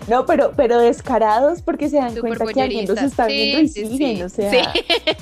No, 0.07 0.25
pero, 0.25 0.53
pero 0.55 0.79
descarados 0.79 1.61
porque 1.61 1.87
se 1.87 1.97
dan 1.97 2.15
cuenta 2.15 2.45
que 2.47 2.61
alguien 2.61 2.87
los 2.87 2.97
está 3.01 3.27
Sí, 3.27 3.33
viendo 3.33 3.59
y 3.61 3.67
sí, 3.67 3.85
siguen. 3.87 4.17
sí. 4.17 4.23
O 4.23 4.29
sea, 4.29 4.51
Sí. 4.73 4.81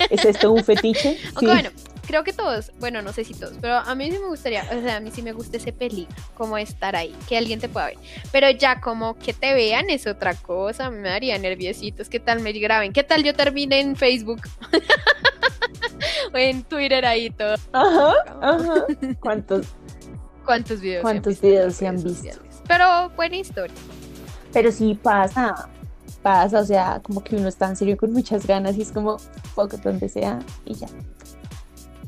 ¿es 0.09 0.25
esto 0.25 0.51
un 0.51 0.63
fetiche? 0.63 1.17
Aunque 1.35 1.39
Sí. 1.39 1.45
bueno, 1.45 1.69
creo 2.05 2.23
que 2.23 2.33
todos, 2.33 2.71
bueno, 2.79 3.01
no 3.01 3.13
sé 3.13 3.23
si 3.23 3.33
todos, 3.33 3.53
pero 3.61 3.75
a 3.75 3.95
mí 3.95 4.11
sí 4.11 4.19
me 4.19 4.27
gustaría, 4.27 4.63
o 4.63 4.81
sea, 4.81 4.97
a 4.97 4.99
mí 4.99 5.11
sí 5.11 5.21
me 5.21 5.33
gusta 5.33 5.57
ese 5.57 5.73
peligro, 5.73 6.13
como 6.35 6.57
estar 6.57 6.95
ahí, 6.95 7.15
que 7.27 7.37
alguien 7.37 7.59
te 7.59 7.69
pueda 7.69 7.87
ver. 7.87 7.97
Pero 8.31 8.49
ya 8.49 8.81
como 8.81 9.17
que 9.17 9.33
te 9.33 9.53
vean 9.53 9.89
es 9.89 10.07
otra 10.07 10.33
cosa, 10.35 10.89
me 10.89 11.07
daría 11.07 11.37
nerviositos, 11.37 12.09
¿qué 12.09 12.19
tal 12.19 12.39
me 12.39 12.51
graben? 12.51 12.93
¿Qué 12.93 13.03
tal 13.03 13.23
yo 13.23 13.33
termine 13.33 13.79
en 13.79 13.95
Facebook? 13.95 14.41
o 16.33 16.37
en 16.37 16.63
Twitter 16.63 17.05
ahí 17.05 17.29
todo. 17.29 17.55
Ajá, 17.73 18.13
ajá. 18.41 18.85
¿Cuántos? 19.19 19.67
¿Cuántos 20.45 20.81
videos? 20.81 21.01
¿Cuántos 21.01 21.37
se 21.37 21.47
han 21.47 21.47
visto 21.47 21.47
videos 21.47 21.75
se 21.75 21.87
han 21.87 22.03
visto? 22.03 22.39
Pero 22.67 23.09
buena 23.15 23.37
historia. 23.37 23.75
Pero 24.53 24.71
sí 24.71 24.99
pasa, 25.01 25.69
pasa, 26.21 26.59
o 26.59 26.65
sea, 26.65 26.99
como 27.03 27.23
que 27.23 27.35
uno 27.35 27.47
está 27.47 27.69
en 27.69 27.75
serio 27.75 27.97
con 27.97 28.11
muchas 28.11 28.45
ganas 28.45 28.75
y 28.77 28.81
es 28.81 28.91
como, 28.91 29.17
fuck, 29.55 29.71
donde 29.81 30.09
sea 30.09 30.39
y 30.65 30.75
ya. 30.75 30.87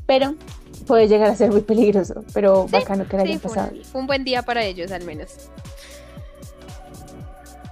Pero 0.06 0.34
puede 0.86 1.08
llegar 1.08 1.30
a 1.30 1.36
ser 1.36 1.50
muy 1.50 1.62
peligroso, 1.62 2.24
pero 2.34 2.66
Sí, 2.68 2.72
bacano 2.72 3.08
que 3.08 3.16
Sí, 3.16 3.22
haya 3.22 3.38
pasado. 3.38 3.70
un, 3.72 3.84
fue 3.84 4.00
un 4.02 4.06
buen 4.06 4.24
día 4.24 4.42
para 4.42 4.64
ellos 4.64 4.92
al 4.92 5.04
menos. 5.04 5.30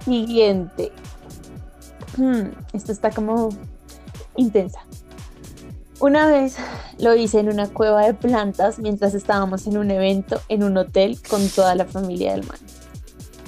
Siguiente. 0.05 0.91
Hmm, 2.17 2.47
esto 2.73 2.91
está 2.91 3.09
como 3.11 3.49
intensa. 4.35 4.79
Una 5.99 6.27
vez 6.27 6.57
lo 6.99 7.15
hice 7.15 7.39
en 7.39 7.47
una 7.49 7.67
cueva 7.69 8.05
de 8.05 8.13
plantas 8.13 8.79
mientras 8.79 9.13
estábamos 9.13 9.67
en 9.67 9.77
un 9.77 9.89
evento 9.89 10.41
en 10.49 10.63
un 10.63 10.75
hotel 10.77 11.19
con 11.29 11.47
toda 11.49 11.75
la 11.75 11.85
familia 11.85 12.31
del 12.33 12.45
man. 12.45 12.57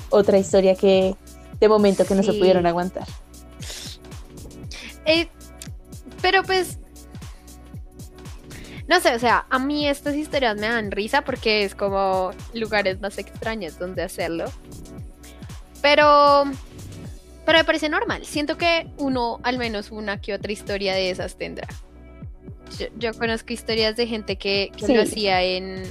Otra 0.09 0.37
historia 0.37 0.75
que 0.75 1.15
de 1.59 1.67
momento 1.67 2.05
que 2.05 2.15
no 2.15 2.23
se 2.23 2.33
pudieron 2.33 2.65
aguantar. 2.65 3.07
Eh, 5.05 5.27
pero 6.21 6.43
pues, 6.43 6.79
no 8.87 8.99
sé, 8.99 9.15
o 9.15 9.19
sea, 9.19 9.45
a 9.49 9.57
mí 9.57 9.87
estas 9.87 10.15
historias 10.15 10.55
me 10.55 10.67
dan 10.67 10.91
risa 10.91 11.23
porque 11.23 11.63
es 11.63 11.73
como 11.73 12.31
lugares 12.53 12.99
más 13.01 13.17
extraños 13.17 13.79
donde 13.79 14.03
hacerlo. 14.03 14.45
Pero, 15.81 16.43
pero 17.45 17.57
me 17.57 17.63
parece 17.63 17.89
normal. 17.89 18.25
Siento 18.25 18.57
que 18.57 18.87
uno, 18.97 19.39
al 19.43 19.57
menos 19.57 19.91
una 19.91 20.21
que 20.21 20.33
otra 20.33 20.51
historia 20.51 20.93
de 20.93 21.09
esas 21.09 21.35
tendrá. 21.37 21.67
Yo, 22.79 22.87
yo 22.97 23.13
conozco 23.13 23.53
historias 23.53 23.95
de 23.95 24.07
gente 24.07 24.37
que, 24.37 24.71
que 24.77 24.93
lo 24.93 25.01
hacía 25.01 25.41
en, 25.41 25.83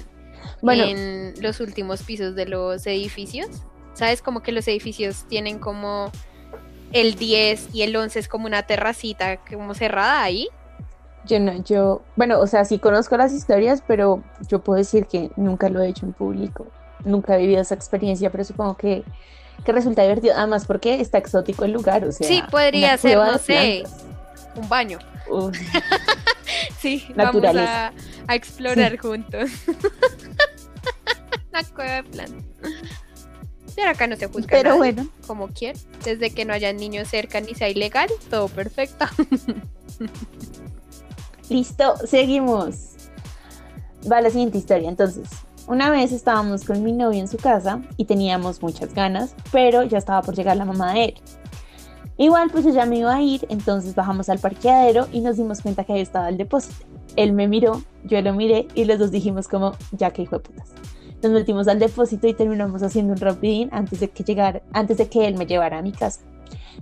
Bueno, 0.62 0.84
en 0.84 1.34
los 1.40 1.60
últimos 1.60 2.02
pisos 2.02 2.34
de 2.34 2.46
los 2.46 2.86
edificios. 2.86 3.48
¿Sabes? 3.94 4.22
Como 4.22 4.42
que 4.42 4.50
los 4.50 4.66
edificios 4.66 5.26
tienen 5.28 5.60
como 5.60 6.10
el 6.92 7.14
10 7.14 7.68
y 7.72 7.82
el 7.82 7.94
11 7.94 8.18
es 8.20 8.28
como 8.28 8.46
una 8.46 8.64
terracita 8.64 9.38
como 9.44 9.74
cerrada 9.74 10.22
ahí. 10.22 10.48
Yo 11.26 11.40
no, 11.40 11.62
yo, 11.64 12.02
bueno, 12.16 12.38
o 12.40 12.46
sea, 12.46 12.64
sí 12.64 12.78
conozco 12.78 13.16
las 13.16 13.32
historias, 13.32 13.82
pero 13.86 14.22
yo 14.48 14.60
puedo 14.60 14.78
decir 14.78 15.06
que 15.06 15.30
nunca 15.36 15.68
lo 15.68 15.80
he 15.80 15.88
hecho 15.88 16.06
en 16.06 16.12
público. 16.12 16.66
Nunca 17.04 17.36
he 17.36 17.40
vivido 17.40 17.60
esa 17.60 17.74
experiencia, 17.74 18.30
pero 18.30 18.44
supongo 18.44 18.76
que, 18.76 19.04
que 19.64 19.72
resulta 19.72 20.02
divertido. 20.02 20.34
Además, 20.36 20.66
porque 20.66 21.00
está 21.00 21.18
exótico 21.18 21.64
el 21.64 21.72
lugar, 21.72 22.04
o 22.04 22.12
sea. 22.12 22.26
Sí, 22.26 22.42
podría 22.50 22.88
una 22.88 22.98
ser, 22.98 23.18
no 23.18 23.38
sé. 23.38 23.84
Un 24.56 24.68
baño. 24.68 24.98
Sí, 26.78 27.06
vamos 27.16 27.42
a, 27.56 27.92
a 28.26 28.34
explorar 28.34 28.98
juntos. 28.98 29.50
La 31.52 31.64
cueva 31.64 31.92
de 31.92 32.02
plantas. 32.04 32.44
Pero 33.74 33.90
acá 33.90 34.06
no 34.06 34.16
se 34.16 34.26
juzga. 34.26 34.48
Pero 34.50 34.76
nadie, 34.76 34.92
bueno. 34.92 35.08
Como 35.26 35.48
quieran. 35.48 35.80
Desde 36.04 36.30
que 36.30 36.44
no 36.44 36.52
haya 36.52 36.72
niños 36.72 37.08
cerca 37.08 37.40
ni 37.40 37.54
sea 37.54 37.68
ilegal, 37.68 38.08
todo 38.28 38.48
perfecto. 38.48 39.06
Listo, 41.50 41.96
seguimos. 42.06 42.92
Va 44.10 44.20
la 44.20 44.30
siguiente 44.30 44.58
historia. 44.58 44.88
Entonces, 44.88 45.28
una 45.66 45.90
vez 45.90 46.12
estábamos 46.12 46.64
con 46.64 46.82
mi 46.82 46.92
novio 46.92 47.20
en 47.20 47.28
su 47.28 47.36
casa 47.36 47.80
y 47.96 48.04
teníamos 48.04 48.62
muchas 48.62 48.94
ganas, 48.94 49.34
pero 49.52 49.82
ya 49.82 49.98
estaba 49.98 50.22
por 50.22 50.34
llegar 50.34 50.56
la 50.56 50.64
mamá 50.64 50.94
de 50.94 51.04
él. 51.04 51.14
Igual, 52.16 52.50
pues 52.50 52.64
ya 52.72 52.86
me 52.86 52.98
iba 52.98 53.14
a 53.14 53.20
ir, 53.20 53.44
entonces 53.48 53.94
bajamos 53.94 54.28
al 54.28 54.38
parqueadero 54.38 55.08
y 55.12 55.20
nos 55.20 55.36
dimos 55.36 55.60
cuenta 55.60 55.84
que 55.84 55.94
ahí 55.94 56.00
estaba 56.00 56.28
el 56.28 56.36
depósito. 56.36 56.86
Él 57.16 57.32
me 57.32 57.48
miró, 57.48 57.82
yo 58.04 58.20
lo 58.22 58.32
miré 58.34 58.68
y 58.74 58.84
los 58.84 58.98
dos 58.98 59.10
dijimos 59.10 59.48
como, 59.48 59.72
ya 59.92 60.12
que 60.12 60.22
hijo 60.22 60.36
de 60.36 60.44
putas. 60.44 60.68
Nos 61.22 61.32
metimos 61.32 61.66
al 61.68 61.78
depósito 61.78 62.28
y 62.28 62.34
terminamos 62.34 62.82
haciendo 62.82 63.14
un 63.14 63.18
rapidín 63.18 63.68
antes 63.72 64.00
de 64.00 64.10
que 64.10 64.22
llegara, 64.22 64.62
antes 64.72 64.98
de 64.98 65.08
que 65.08 65.26
él 65.26 65.36
me 65.36 65.46
llevara 65.46 65.78
a 65.78 65.82
mi 65.82 65.92
casa. 65.92 66.20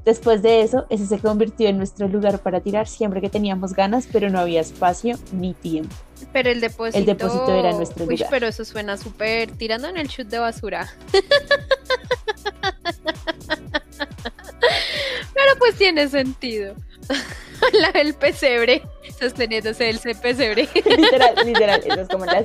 Después 0.04 0.42
de 0.42 0.62
eso, 0.62 0.86
ese 0.90 1.06
se 1.06 1.18
convirtió 1.18 1.68
en 1.68 1.78
nuestro 1.78 2.08
lugar 2.08 2.40
para 2.40 2.60
tirar 2.60 2.88
siempre 2.88 3.20
que 3.20 3.28
teníamos 3.28 3.74
ganas, 3.74 4.08
pero 4.10 4.30
no 4.30 4.40
había 4.40 4.60
espacio 4.60 5.18
ni 5.32 5.54
tiempo. 5.54 5.94
Pero 6.32 6.50
el 6.50 6.60
depósito. 6.60 6.98
El 6.98 7.06
depósito 7.06 7.52
era 7.52 7.72
nuestro 7.72 8.04
Uy, 8.04 8.16
lugar. 8.16 8.30
pero 8.30 8.46
eso 8.46 8.64
suena 8.64 8.96
súper 8.96 9.50
tirando 9.52 9.88
en 9.88 9.96
el 9.96 10.08
chute 10.08 10.30
de 10.30 10.38
basura. 10.38 10.88
pero 15.34 15.58
pues 15.58 15.76
tiene 15.76 16.08
sentido. 16.08 16.74
La 17.72 17.92
del 17.92 18.14
pesebre, 18.14 18.82
sosteniéndose 19.18 19.88
el 19.88 19.98
pesebre. 19.98 20.68
literal, 20.74 21.34
literal, 21.44 21.80
eso 21.84 22.00
es 22.00 22.08
como 22.08 22.24
la 22.24 22.44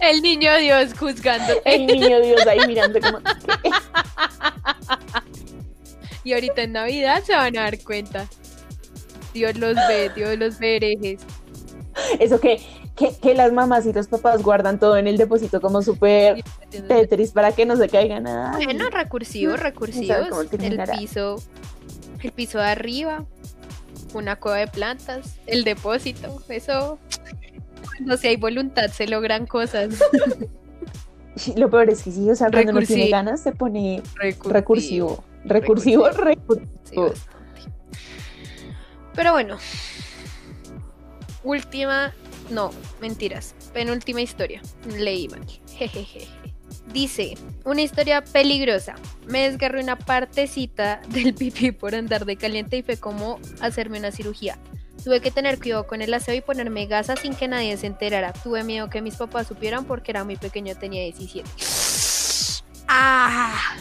El 0.00 0.20
niño 0.20 0.54
Dios 0.58 0.92
juzgándote. 0.98 1.62
el 1.64 1.86
niño 1.86 2.20
Dios 2.20 2.46
ahí 2.46 2.60
mirando 2.66 3.00
como 3.00 3.20
Y 6.30 6.32
ahorita 6.32 6.62
en 6.62 6.72
Navidad 6.74 7.24
se 7.24 7.34
van 7.34 7.58
a 7.58 7.62
dar 7.62 7.82
cuenta. 7.82 8.28
Dios 9.34 9.56
los 9.58 9.74
ve, 9.74 10.12
Dios 10.14 10.38
los 10.38 10.60
ve 10.60 10.76
herejes. 10.76 11.22
eso 12.20 12.38
que, 12.38 12.60
que, 12.94 13.16
que 13.20 13.34
las 13.34 13.52
mamás 13.52 13.84
y 13.86 13.92
los 13.92 14.06
papás 14.06 14.40
guardan 14.40 14.78
todo 14.78 14.96
en 14.96 15.08
el 15.08 15.16
depósito 15.16 15.60
como 15.60 15.82
súper 15.82 16.44
Tetris 16.86 17.32
para 17.32 17.50
que 17.50 17.66
no 17.66 17.76
se 17.76 17.88
caiga 17.88 18.20
nada. 18.20 18.52
Bueno, 18.64 18.88
recursivos, 18.90 19.56
¿Sabes 19.56 19.72
recursivos. 19.72 20.28
cómo 20.28 20.42
El 20.42 20.80
piso, 21.00 21.42
el 22.22 22.30
piso 22.30 22.58
de 22.58 22.64
arriba, 22.66 23.24
una 24.14 24.36
cueva 24.36 24.58
de 24.58 24.68
plantas, 24.68 25.34
el 25.48 25.64
depósito. 25.64 26.40
Eso, 26.48 27.00
cuando 27.86 28.16
si 28.18 28.28
hay 28.28 28.36
voluntad 28.36 28.86
se 28.90 29.08
logran 29.08 29.46
cosas. 29.46 29.96
Lo 31.56 31.68
peor 31.70 31.90
es 31.90 32.04
que 32.04 32.12
sí, 32.12 32.30
o 32.30 32.36
sea, 32.36 32.50
cuando 32.52 32.70
no 32.72 32.82
tiene 32.82 33.08
ganas 33.08 33.40
se 33.40 33.50
pone 33.50 34.00
Recursivo. 34.14 34.52
recursivo. 34.52 35.24
Recursivo, 35.44 36.08
recursivo. 36.10 37.12
Pero 39.14 39.32
bueno, 39.32 39.58
última, 41.42 42.12
no, 42.50 42.70
mentiras, 43.00 43.54
penúltima 43.72 44.20
historia. 44.20 44.62
Leí 44.96 45.28
mal. 45.28 45.46
Jejeje. 45.76 46.26
Dice, 46.92 47.34
una 47.64 47.82
historia 47.82 48.22
peligrosa. 48.22 48.94
Me 49.26 49.48
desgarré 49.48 49.82
una 49.82 49.96
partecita 49.96 51.00
del 51.08 51.34
pipí 51.34 51.72
por 51.72 51.94
andar 51.94 52.24
de 52.24 52.36
caliente 52.36 52.76
y 52.78 52.82
fue 52.82 52.96
como 52.96 53.38
hacerme 53.60 53.98
una 53.98 54.12
cirugía. 54.12 54.58
Tuve 55.04 55.20
que 55.20 55.30
tener 55.30 55.58
cuidado 55.58 55.86
con 55.86 56.02
el 56.02 56.12
aseo 56.12 56.34
y 56.34 56.40
ponerme 56.40 56.86
gasa 56.86 57.16
sin 57.16 57.34
que 57.34 57.48
nadie 57.48 57.76
se 57.76 57.86
enterara. 57.86 58.32
Tuve 58.32 58.64
miedo 58.64 58.90
que 58.90 59.00
mis 59.00 59.16
papás 59.16 59.46
supieran 59.46 59.84
porque 59.84 60.10
era 60.12 60.24
muy 60.24 60.36
pequeño, 60.36 60.74
tenía 60.76 61.02
17. 61.02 61.48
¡Ah! 62.86 63.76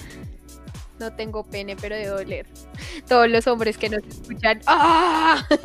No 1.00 1.12
tengo 1.14 1.44
pene, 1.44 1.76
pero 1.80 1.96
de 1.96 2.08
doler. 2.08 2.46
Todos 3.08 3.30
los 3.30 3.48
hombres 3.48 3.78
que 3.78 3.90
nos 3.90 4.04
escuchan. 4.04 4.60
¡Ah! 4.68 5.46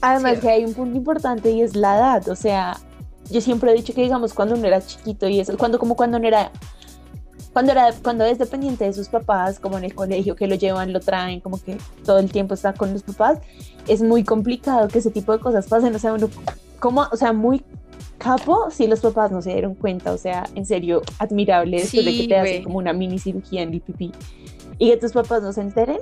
Además 0.00 0.34
Sí. 0.36 0.40
que 0.42 0.48
hay 0.50 0.64
un 0.64 0.74
punto 0.74 0.96
importante 0.96 1.50
y 1.50 1.62
es 1.62 1.74
la 1.74 1.96
edad, 1.96 2.28
o 2.28 2.36
sea, 2.36 2.76
yo 3.30 3.40
siempre 3.40 3.72
he 3.72 3.74
dicho 3.74 3.92
que 3.92 4.02
digamos 4.02 4.32
cuando 4.32 4.54
uno 4.54 4.64
era 4.66 4.80
chiquito 4.80 5.28
y 5.28 5.40
eso, 5.40 5.56
cuando 5.58 5.78
como 5.78 5.96
cuando 5.96 6.18
uno 6.18 6.28
era 6.28 6.50
cuando 7.52 7.72
era 7.72 7.92
cuando 8.02 8.24
es 8.24 8.38
dependiente 8.38 8.84
de 8.84 8.92
sus 8.92 9.08
papás, 9.08 9.58
como 9.58 9.76
en 9.76 9.82
el 9.84 9.94
colegio 9.96 10.36
que 10.36 10.46
lo 10.46 10.54
llevan, 10.54 10.92
lo 10.92 11.00
traen, 11.00 11.40
como 11.40 11.60
que 11.60 11.76
todo 12.04 12.20
el 12.20 12.30
tiempo 12.30 12.54
está 12.54 12.72
con 12.74 12.92
los 12.92 13.02
papás, 13.02 13.38
es 13.88 14.00
muy 14.00 14.22
complicado 14.22 14.86
que 14.86 15.00
ese 15.00 15.10
tipo 15.10 15.32
de 15.32 15.40
cosas 15.40 15.66
pasen, 15.66 15.92
o 15.94 15.98
sea, 15.98 16.12
uno 16.12 16.30
como, 16.78 17.08
o 17.10 17.16
sea, 17.16 17.32
muy 17.32 17.64
capo 18.18 18.70
si 18.70 18.86
los 18.86 19.00
papás 19.00 19.30
no 19.30 19.40
se 19.40 19.52
dieron 19.52 19.74
cuenta, 19.74 20.12
o 20.12 20.18
sea, 20.18 20.44
en 20.54 20.66
serio, 20.66 21.02
admirable 21.18 21.78
después 21.78 22.04
de 22.04 22.10
Sí, 22.10 22.20
que 22.22 22.28
te 22.28 22.36
hacen 22.36 22.64
como 22.64 22.78
una 22.78 22.92
mini 22.92 23.18
cirugía 23.18 23.62
en 23.62 23.72
el 23.72 23.80
pipí 23.80 24.12
y 24.78 24.90
que 24.90 24.96
tus 24.96 25.12
papás 25.12 25.42
no 25.42 25.52
se 25.52 25.60
enteren, 25.60 25.98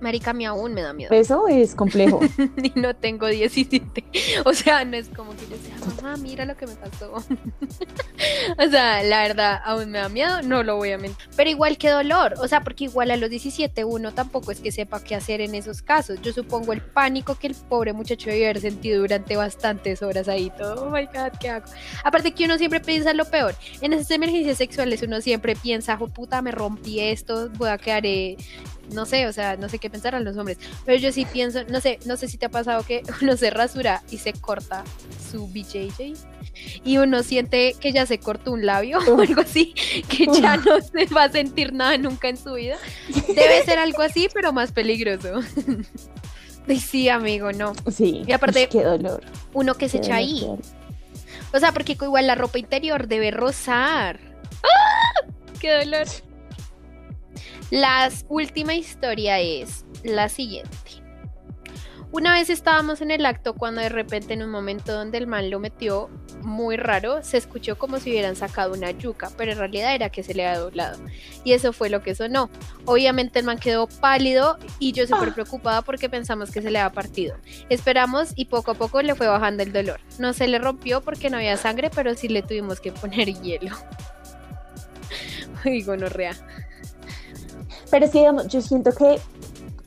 Marica, 0.00 0.30
a 0.30 0.34
mí 0.34 0.46
aún 0.46 0.74
me 0.74 0.82
da 0.82 0.92
miedo. 0.92 1.12
eso 1.12 1.48
es 1.48 1.74
complejo. 1.74 2.20
y 2.62 2.72
no 2.78 2.94
tengo 2.94 3.26
17. 3.26 4.04
O 4.44 4.54
sea, 4.54 4.84
no 4.84 4.96
es 4.96 5.08
como 5.08 5.32
que 5.32 5.46
yo 5.48 5.56
sea, 5.56 5.76
mamá, 5.86 6.16
mira 6.16 6.44
lo 6.44 6.56
que 6.56 6.66
me 6.66 6.74
pasó. 6.76 7.12
o 8.58 8.70
sea, 8.70 9.02
la 9.02 9.22
verdad, 9.22 9.60
aún 9.64 9.90
me 9.90 9.98
da 9.98 10.08
miedo, 10.08 10.42
no 10.42 10.62
lo 10.62 10.76
voy 10.76 10.92
a 10.92 10.98
mentir. 10.98 11.28
Pero 11.36 11.50
igual 11.50 11.78
que 11.78 11.90
dolor, 11.90 12.34
o 12.38 12.46
sea, 12.46 12.60
porque 12.60 12.84
igual 12.84 13.10
a 13.10 13.16
los 13.16 13.28
17 13.28 13.84
uno 13.84 14.12
tampoco 14.14 14.52
es 14.52 14.60
que 14.60 14.70
sepa 14.70 15.02
qué 15.02 15.16
hacer 15.16 15.40
en 15.40 15.54
esos 15.54 15.82
casos. 15.82 16.20
Yo 16.22 16.32
supongo 16.32 16.72
el 16.72 16.80
pánico 16.80 17.34
que 17.34 17.48
el 17.48 17.54
pobre 17.54 17.92
muchacho 17.92 18.30
debe 18.30 18.44
haber 18.44 18.60
sentido 18.60 19.00
durante 19.00 19.36
bastantes 19.36 20.02
horas 20.02 20.28
ahí, 20.28 20.50
todo, 20.56 20.86
oh 20.86 20.90
my 20.90 21.06
god, 21.06 21.38
¿qué 21.40 21.50
hago? 21.50 21.66
Aparte 22.04 22.32
que 22.32 22.44
uno 22.44 22.56
siempre 22.56 22.80
piensa 22.80 23.12
lo 23.14 23.24
peor. 23.24 23.54
En 23.80 23.92
esas 23.92 24.10
emergencias 24.12 24.58
sexuales 24.58 25.02
uno 25.02 25.20
siempre 25.20 25.56
piensa, 25.56 25.96
oh 26.00 26.08
puta, 26.08 26.40
me 26.42 26.52
rompí 26.52 27.00
esto, 27.00 27.50
voy 27.50 27.70
a 27.70 27.78
quedar... 27.78 27.98
no 28.92 29.06
sé, 29.06 29.26
o 29.26 29.32
sea, 29.32 29.56
no 29.56 29.68
sé 29.68 29.78
qué 29.78 29.90
pensar 29.90 30.14
a 30.14 30.20
los 30.20 30.36
hombres, 30.36 30.58
pero 30.84 30.98
yo 30.98 31.12
sí 31.12 31.24
pienso, 31.24 31.64
no 31.68 31.80
sé, 31.80 31.98
no 32.06 32.16
sé 32.16 32.28
si 32.28 32.38
te 32.38 32.46
ha 32.46 32.50
pasado 32.50 32.82
que 32.84 33.02
uno 33.22 33.36
se 33.36 33.50
rasura 33.50 34.02
y 34.10 34.18
se 34.18 34.32
corta 34.32 34.84
su 35.30 35.48
BJJ 35.48 36.14
y 36.84 36.98
uno 36.98 37.22
siente 37.22 37.74
que 37.78 37.92
ya 37.92 38.06
se 38.06 38.18
cortó 38.18 38.52
un 38.52 38.66
labio 38.66 38.98
o 39.08 39.20
algo 39.20 39.40
así, 39.42 39.74
que 40.08 40.26
ya 40.40 40.56
no 40.56 40.80
se 40.80 41.06
va 41.14 41.24
a 41.24 41.32
sentir 41.32 41.72
nada 41.72 41.96
nunca 41.98 42.28
en 42.28 42.36
su 42.36 42.54
vida. 42.54 42.76
Debe 43.28 43.64
ser 43.64 43.78
algo 43.78 44.02
así, 44.02 44.28
pero 44.32 44.52
más 44.52 44.72
peligroso. 44.72 45.40
Sí, 46.76 47.08
amigo, 47.08 47.50
no. 47.52 47.72
Sí. 47.90 48.22
Y 48.26 48.32
aparte- 48.32 48.68
qué 48.68 48.82
dolor. 48.84 49.22
Uno 49.54 49.74
que 49.74 49.88
se 49.88 49.96
echa 49.98 50.08
dolor, 50.16 50.18
ahí. 50.18 50.40
dolor. 50.40 50.58
O 51.54 51.58
sea, 51.58 51.72
porque 51.72 51.92
igual 51.92 52.26
la 52.26 52.34
ropa 52.34 52.58
interior 52.58 53.08
debe 53.08 53.30
rozar. 53.30 54.20
¡Ah! 54.62 55.24
¡Qué 55.60 55.72
dolor! 55.78 56.06
La 57.70 58.10
última 58.28 58.74
historia 58.74 59.40
es 59.40 59.84
la 60.02 60.30
siguiente. 60.30 61.02
Una 62.10 62.32
vez 62.32 62.48
estábamos 62.48 63.02
en 63.02 63.10
el 63.10 63.26
acto 63.26 63.52
cuando 63.52 63.82
de 63.82 63.90
repente 63.90 64.32
en 64.32 64.42
un 64.42 64.48
momento 64.48 64.94
donde 64.94 65.18
el 65.18 65.26
man 65.26 65.50
lo 65.50 65.60
metió 65.60 66.08
muy 66.40 66.78
raro, 66.78 67.22
se 67.22 67.36
escuchó 67.36 67.76
como 67.76 67.98
si 67.98 68.08
hubieran 68.08 68.36
sacado 68.36 68.72
una 68.72 68.92
yuca, 68.92 69.30
pero 69.36 69.52
en 69.52 69.58
realidad 69.58 69.94
era 69.94 70.08
que 70.08 70.22
se 70.22 70.32
le 70.32 70.46
había 70.46 70.60
doblado. 70.60 70.98
Y 71.44 71.52
eso 71.52 71.74
fue 71.74 71.90
lo 71.90 72.00
que 72.00 72.14
sonó. 72.14 72.48
Obviamente 72.86 73.38
el 73.38 73.44
man 73.44 73.58
quedó 73.58 73.86
pálido 73.86 74.56
y 74.78 74.92
yo 74.92 75.06
súper 75.06 75.34
preocupada 75.34 75.82
porque 75.82 76.08
pensamos 76.08 76.50
que 76.50 76.62
se 76.62 76.70
le 76.70 76.78
había 76.78 76.94
partido. 76.94 77.36
Esperamos 77.68 78.32
y 78.36 78.46
poco 78.46 78.70
a 78.70 78.74
poco 78.74 79.02
le 79.02 79.14
fue 79.14 79.26
bajando 79.26 79.62
el 79.62 79.74
dolor. 79.74 80.00
No 80.18 80.32
se 80.32 80.48
le 80.48 80.58
rompió 80.58 81.02
porque 81.02 81.28
no 81.28 81.36
había 81.36 81.58
sangre, 81.58 81.90
pero 81.90 82.14
sí 82.14 82.28
le 82.28 82.40
tuvimos 82.40 82.80
que 82.80 82.92
poner 82.92 83.34
hielo. 83.42 83.76
Uy, 85.66 85.82
gonorrea. 85.82 86.34
Pero 87.90 88.06
sí, 88.06 88.18
digamos, 88.18 88.48
yo 88.48 88.60
siento 88.60 88.92
que, 88.92 89.18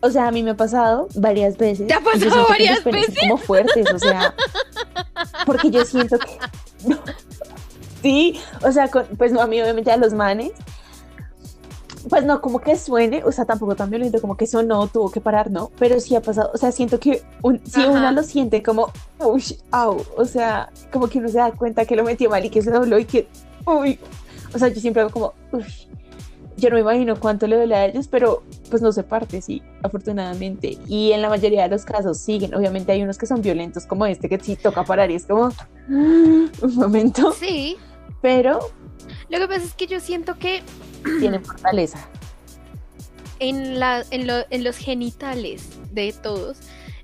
o 0.01 0.09
sea, 0.09 0.27
a 0.27 0.31
mí 0.31 0.41
me 0.43 0.51
ha 0.51 0.57
pasado 0.57 1.07
varias 1.15 1.57
veces. 1.57 1.87
¿Te 1.87 1.93
ha 1.93 1.99
pasado 2.01 2.45
varias 2.49 2.83
veces? 2.83 3.15
como 3.19 3.37
fuertes, 3.37 3.85
o 3.93 3.99
sea, 3.99 4.33
porque 5.45 5.69
yo 5.69 5.85
siento 5.85 6.17
que, 6.17 6.37
sí, 8.01 8.39
o 8.63 8.71
sea, 8.71 8.87
con- 8.89 9.05
pues 9.17 9.31
no, 9.31 9.41
a 9.41 9.47
mí 9.47 9.61
obviamente 9.61 9.91
a 9.91 9.97
los 9.97 10.13
manes, 10.13 10.51
pues 12.09 12.23
no 12.25 12.41
como 12.41 12.59
que 12.59 12.75
suene, 12.75 13.23
o 13.23 13.31
sea, 13.31 13.45
tampoco 13.45 13.75
tan 13.75 13.89
violento 13.91 14.19
como 14.19 14.35
que 14.35 14.47
sonó, 14.47 14.87
tuvo 14.87 15.11
que 15.11 15.21
parar, 15.21 15.51
no, 15.51 15.69
pero 15.77 15.99
sí 15.99 16.15
ha 16.15 16.21
pasado, 16.21 16.49
o 16.53 16.57
sea, 16.57 16.71
siento 16.71 16.99
que 16.99 17.21
un, 17.43 17.61
si 17.65 17.81
uno 17.81 18.11
lo 18.11 18.23
siente 18.23 18.63
como, 18.63 18.91
uy, 19.19 19.43
au, 19.69 20.03
o 20.17 20.25
sea, 20.25 20.71
como 20.91 21.07
que 21.07 21.19
uno 21.19 21.29
se 21.29 21.37
da 21.37 21.51
cuenta 21.51 21.85
que 21.85 21.95
lo 21.95 22.03
metió 22.03 22.29
mal 22.29 22.43
y 22.43 22.49
que 22.49 22.61
se 22.63 22.71
dobló 22.71 22.97
y 22.97 23.05
que, 23.05 23.27
uy, 23.67 23.99
o 24.53 24.57
sea, 24.57 24.69
yo 24.69 24.81
siempre 24.81 25.03
hago 25.03 25.11
como, 25.11 25.33
uy, 25.51 25.63
yo 26.61 26.69
no 26.69 26.75
me 26.75 26.81
imagino 26.81 27.19
cuánto 27.19 27.47
le 27.47 27.57
duele 27.57 27.75
a 27.75 27.85
ellos, 27.85 28.07
pero 28.07 28.43
pues 28.69 28.81
no 28.81 28.91
se 28.93 29.03
parte, 29.03 29.41
sí, 29.41 29.61
afortunadamente. 29.83 30.77
Y 30.87 31.11
en 31.11 31.21
la 31.21 31.27
mayoría 31.29 31.63
de 31.63 31.69
los 31.69 31.83
casos 31.83 32.17
siguen. 32.19 32.53
Obviamente 32.55 32.91
hay 32.93 33.01
unos 33.03 33.17
que 33.17 33.25
son 33.25 33.41
violentos 33.41 33.85
como 33.85 34.05
este, 34.05 34.29
que 34.29 34.39
sí 34.39 34.55
toca 34.55 34.83
parar 34.85 35.11
y 35.11 35.15
es 35.15 35.25
como 35.25 35.51
un 35.89 36.51
momento, 36.75 37.33
Sí, 37.33 37.77
pero 38.21 38.59
lo 39.29 39.39
que 39.39 39.47
pasa 39.47 39.63
es 39.65 39.73
que 39.73 39.87
yo 39.87 39.99
siento 39.99 40.37
que 40.37 40.61
tiene 41.19 41.39
fortaleza. 41.43 41.99
en, 43.39 43.79
la, 43.79 44.03
en, 44.11 44.27
lo- 44.27 44.45
en 44.49 44.63
los 44.63 44.77
genitales 44.77 45.67
de 45.91 46.13
todos 46.13 46.57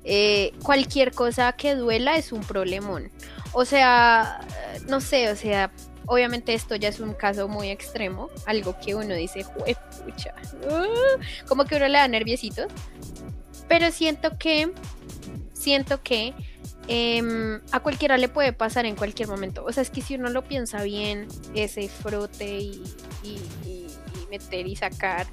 eh, 0.04 0.54
cualquier 0.64 1.12
cosa 1.14 1.52
que 1.54 1.76
duela 1.76 2.16
es 2.18 2.32
un 2.32 2.42
problemón. 2.42 3.10
O 3.54 3.66
sea, 3.66 4.40
no 4.88 5.02
sé, 5.02 5.30
o 5.32 5.36
sea, 5.36 5.72
obviamente 6.08 6.54
esto 6.54 6.76
ya 6.76 6.90
es 6.90 7.00
un 7.00 7.14
caso 7.14 7.48
muy 7.48 7.70
extremo, 7.70 8.30
algo 8.46 8.76
que 8.80 8.96
uno 8.96 9.14
dice, 9.14 9.46
pucha, 9.46 10.34
uh", 10.70 11.48
como 11.48 11.66
que 11.66 11.76
uno 11.76 11.88
le 11.88 11.98
da 11.98 12.08
nerviositos, 12.08 12.68
pero 13.68 13.92
siento 13.92 14.38
que, 14.38 14.72
siento 15.54 16.02
que 16.02 16.34
em, 16.88 17.62
a 17.72 17.80
cualquiera 17.82 18.18
le 18.18 18.30
puede 18.30 18.54
pasar 18.54 18.86
en 18.86 18.96
cualquier 18.96 19.28
momento. 19.28 19.64
O 19.66 19.72
sea, 19.72 19.84
es 19.84 19.90
que 19.90 20.02
si 20.02 20.16
uno 20.16 20.30
lo 20.30 20.44
piensa 20.44 20.82
bien, 20.84 21.28
ese 21.54 21.88
frote 21.90 22.60
y, 22.60 22.82
y 23.24 23.88
meter 24.30 24.68
y 24.68 24.76
sacar, 24.76 25.28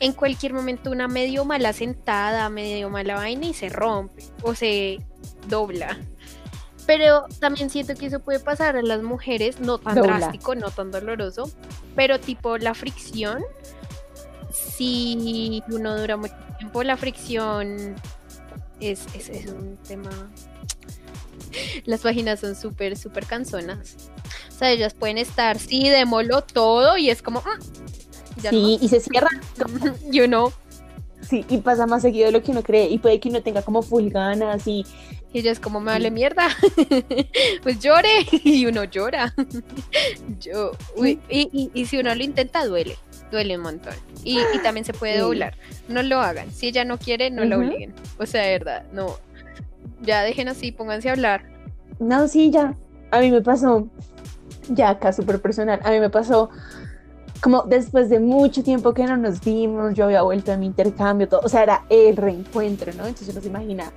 en 0.00 0.12
cualquier 0.12 0.52
momento 0.52 0.90
una 0.90 1.08
medio 1.08 1.44
mala 1.44 1.72
sentada, 1.72 2.48
medio 2.50 2.90
mala 2.90 3.16
vaina 3.16 3.46
y 3.46 3.54
se 3.54 3.68
rompe 3.68 4.22
o 4.42 4.54
se 4.54 4.98
dobla. 5.48 5.98
Pero 6.88 7.26
también 7.38 7.68
siento 7.68 7.94
que 7.96 8.06
eso 8.06 8.18
puede 8.18 8.40
pasar 8.40 8.74
a 8.78 8.80
las 8.80 9.02
mujeres, 9.02 9.60
no 9.60 9.76
tan 9.76 9.96
drástico, 9.96 10.54
no 10.54 10.70
tan 10.70 10.90
doloroso, 10.90 11.50
pero 11.94 12.18
tipo 12.18 12.56
la 12.56 12.72
fricción, 12.72 13.44
si 14.50 15.62
uno 15.68 15.98
dura 15.98 16.16
mucho 16.16 16.32
tiempo, 16.56 16.82
la 16.82 16.96
fricción 16.96 17.94
es, 18.80 19.04
es, 19.14 19.52
un 19.52 19.76
tema... 19.86 20.08
Las 21.84 22.00
páginas 22.00 22.40
son 22.40 22.56
súper, 22.56 22.96
súper 22.96 23.26
canzonas. 23.26 24.08
O 24.48 24.58
sea, 24.58 24.70
ellas 24.70 24.94
pueden 24.94 25.18
estar, 25.18 25.58
sí, 25.58 25.90
demolo 25.90 26.40
todo 26.40 26.96
y 26.96 27.10
es 27.10 27.20
como... 27.20 27.40
Mm, 27.40 28.48
sí, 28.48 28.78
y 28.80 28.88
se 28.88 29.00
cierran. 29.00 29.42
you 30.10 30.24
know. 30.24 30.54
Sí, 31.28 31.44
y 31.48 31.58
pasa 31.58 31.86
más 31.86 32.02
seguido 32.02 32.26
de 32.26 32.32
lo 32.32 32.42
que 32.42 32.52
uno 32.52 32.62
cree. 32.62 32.88
Y 32.88 32.98
puede 32.98 33.20
que 33.20 33.28
uno 33.28 33.42
tenga 33.42 33.62
como 33.62 33.82
full 33.82 34.08
ganas 34.08 34.66
y 34.66 34.86
y 35.32 35.40
ella 35.40 35.52
es 35.52 35.60
como, 35.60 35.80
me 35.80 35.92
vale 35.92 36.10
mierda. 36.10 36.48
pues 37.62 37.78
llore. 37.80 38.08
Y 38.44 38.66
uno 38.66 38.84
llora. 38.84 39.34
Yo, 40.40 40.72
y, 41.28 41.84
si 41.86 41.98
uno 41.98 42.14
lo 42.14 42.24
intenta, 42.24 42.64
duele. 42.64 42.96
Duele 43.30 43.56
un 43.56 43.62
montón. 43.62 43.94
Y, 44.24 44.38
también 44.62 44.84
se 44.84 44.94
puede 44.94 45.18
doblar. 45.18 45.54
No 45.88 46.02
lo 46.02 46.20
hagan. 46.20 46.50
Si 46.50 46.68
ella 46.68 46.84
no 46.84 46.98
quiere, 46.98 47.30
no 47.30 47.44
lo 47.44 47.58
obliguen. 47.58 47.94
O 48.18 48.26
sea, 48.26 48.42
de 48.42 48.58
verdad, 48.58 48.84
no. 48.92 49.16
Ya 50.00 50.22
dejen 50.22 50.48
así, 50.48 50.72
pónganse 50.72 51.10
a 51.10 51.12
hablar. 51.12 51.44
No, 51.98 52.26
sí, 52.28 52.50
ya. 52.50 52.74
A 53.10 53.20
mí 53.20 53.30
me 53.30 53.42
pasó. 53.42 53.88
Ya 54.70 54.90
acá, 54.90 55.12
súper 55.12 55.40
personal. 55.40 55.80
A 55.82 55.90
mí 55.90 56.00
me 56.00 56.10
pasó 56.10 56.50
como 57.42 57.62
después 57.62 58.08
de 58.08 58.20
mucho 58.20 58.62
tiempo 58.62 58.94
que 58.94 59.04
no 59.04 59.16
nos 59.16 59.40
vimos, 59.40 59.94
yo 59.94 60.04
había 60.04 60.22
vuelto 60.22 60.52
a 60.52 60.56
mi 60.56 60.66
intercambio, 60.66 61.28
todo, 61.28 61.40
o 61.44 61.48
sea, 61.48 61.62
era 61.62 61.84
el 61.88 62.16
reencuentro, 62.16 62.92
¿no? 62.94 63.06
Entonces 63.06 63.28
uno 63.30 63.40
se 63.40 63.48
imagina 63.48 63.92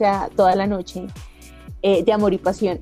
sea, 0.00 0.30
toda 0.34 0.54
la 0.56 0.66
noche, 0.66 1.06
eh, 1.82 2.02
de 2.02 2.12
amor 2.12 2.32
y 2.32 2.38
pasión. 2.38 2.80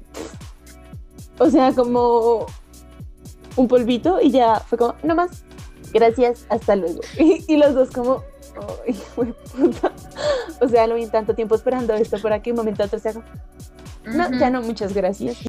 O 1.38 1.51
sea, 1.51 1.73
como 1.73 2.47
un 3.57 3.66
polvito 3.66 4.21
y 4.21 4.31
ya 4.31 4.61
fue 4.61 4.79
como, 4.79 4.94
no 5.03 5.16
más, 5.16 5.42
gracias, 5.92 6.47
hasta 6.49 6.77
luego. 6.77 7.01
Y, 7.18 7.57
los 7.57 7.75
dos 7.75 7.90
como, 7.90 8.23
puta. 9.16 9.92
O 10.61 10.68
sea, 10.68 10.87
lo 10.87 10.94
vi 10.94 11.07
tanto 11.07 11.35
tiempo 11.35 11.57
esperando 11.57 11.92
esto 11.94 12.18
para 12.23 12.40
que 12.40 12.53
un 12.53 12.57
momento 12.57 12.85
otro 12.85 13.01
se 13.01 13.09
haga, 13.09 13.25
no, 14.05 14.31
ya 14.38 14.49
no, 14.49 14.62
muchas 14.62 14.94
gracias. 14.94 15.47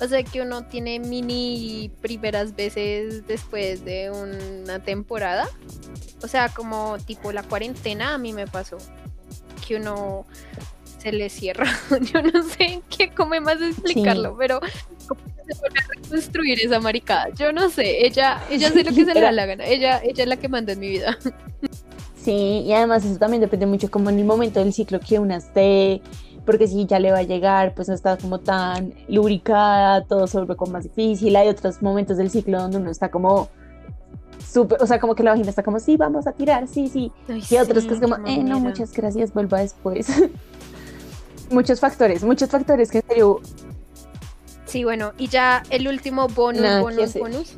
O 0.00 0.06
sea 0.06 0.22
que 0.22 0.42
uno 0.42 0.64
tiene 0.64 1.00
mini 1.00 1.90
primeras 2.00 2.54
veces 2.54 3.26
después 3.26 3.84
de 3.84 4.10
una 4.10 4.78
temporada. 4.78 5.48
O 6.22 6.28
sea, 6.28 6.48
como 6.48 6.98
tipo 6.98 7.32
la 7.32 7.42
cuarentena 7.42 8.14
a 8.14 8.18
mí 8.18 8.32
me 8.32 8.46
pasó 8.46 8.78
que 9.66 9.76
uno 9.76 10.24
se 10.98 11.12
le 11.12 11.28
cierra. 11.28 11.66
Yo 12.12 12.22
no 12.22 12.42
sé 12.42 12.80
qué, 12.96 13.10
cómo 13.10 13.40
más 13.40 13.60
explicarlo, 13.60 14.36
pero 14.36 14.60
¿cómo 15.06 15.20
se 15.46 15.54
puede 15.56 15.74
reconstruir 15.94 16.60
esa 16.60 16.80
maricada? 16.80 17.28
Yo 17.30 17.52
no 17.52 17.68
sé, 17.70 18.06
ella, 18.06 18.42
ella 18.50 18.68
hace 18.68 18.84
lo 18.84 18.90
que 18.90 19.04
se 19.04 19.14
le 19.14 19.20
da 19.20 19.32
la 19.32 19.46
gana, 19.46 19.64
ella, 19.64 20.00
ella 20.02 20.22
es 20.22 20.28
la 20.28 20.36
que 20.36 20.48
manda 20.48 20.72
en 20.72 20.80
mi 20.80 20.88
vida. 20.88 21.18
Sí, 22.22 22.64
y 22.66 22.72
además 22.72 23.04
eso 23.04 23.18
también 23.18 23.40
depende 23.40 23.64
mucho 23.64 23.90
como 23.90 24.10
en 24.10 24.18
el 24.18 24.24
momento 24.24 24.60
del 24.60 24.72
ciclo 24.72 25.00
que 25.00 25.18
una 25.18 25.36
esté, 25.36 26.02
porque 26.48 26.66
si 26.66 26.86
ya 26.86 26.98
le 26.98 27.12
va 27.12 27.18
a 27.18 27.24
llegar, 27.24 27.74
pues 27.74 27.88
no 27.88 27.94
está 27.94 28.16
como 28.16 28.40
tan 28.40 28.94
lubricada, 29.06 30.02
todo 30.04 30.26
se 30.26 30.38
vuelve 30.38 30.56
como 30.56 30.72
más 30.72 30.84
difícil, 30.84 31.36
hay 31.36 31.46
otros 31.46 31.82
momentos 31.82 32.16
del 32.16 32.30
ciclo 32.30 32.58
donde 32.58 32.78
uno 32.78 32.90
está 32.90 33.10
como 33.10 33.50
súper, 34.50 34.82
o 34.82 34.86
sea, 34.86 34.98
como 34.98 35.14
que 35.14 35.22
la 35.22 35.32
vagina 35.32 35.50
está 35.50 35.62
como, 35.62 35.78
sí, 35.78 35.98
vamos 35.98 36.26
a 36.26 36.32
tirar, 36.32 36.66
sí, 36.66 36.88
sí. 36.88 37.12
y 37.28 37.56
otros 37.58 37.84
que 37.84 37.92
es 37.92 38.00
como, 38.00 38.16
eh, 38.26 38.42
no, 38.42 38.60
muchas 38.60 38.94
gracias, 38.94 39.34
vuelva 39.34 39.60
después. 39.60 40.08
muchos 41.50 41.80
factores, 41.80 42.24
muchos 42.24 42.48
factores 42.48 42.90
que 42.90 43.00
en 43.00 43.06
serio. 43.06 43.40
Sí, 44.64 44.84
bueno, 44.84 45.12
y 45.18 45.28
ya 45.28 45.62
el 45.68 45.86
último 45.86 46.28
bonus, 46.28 46.80
bonus, 46.80 47.12
bonus, 47.12 47.54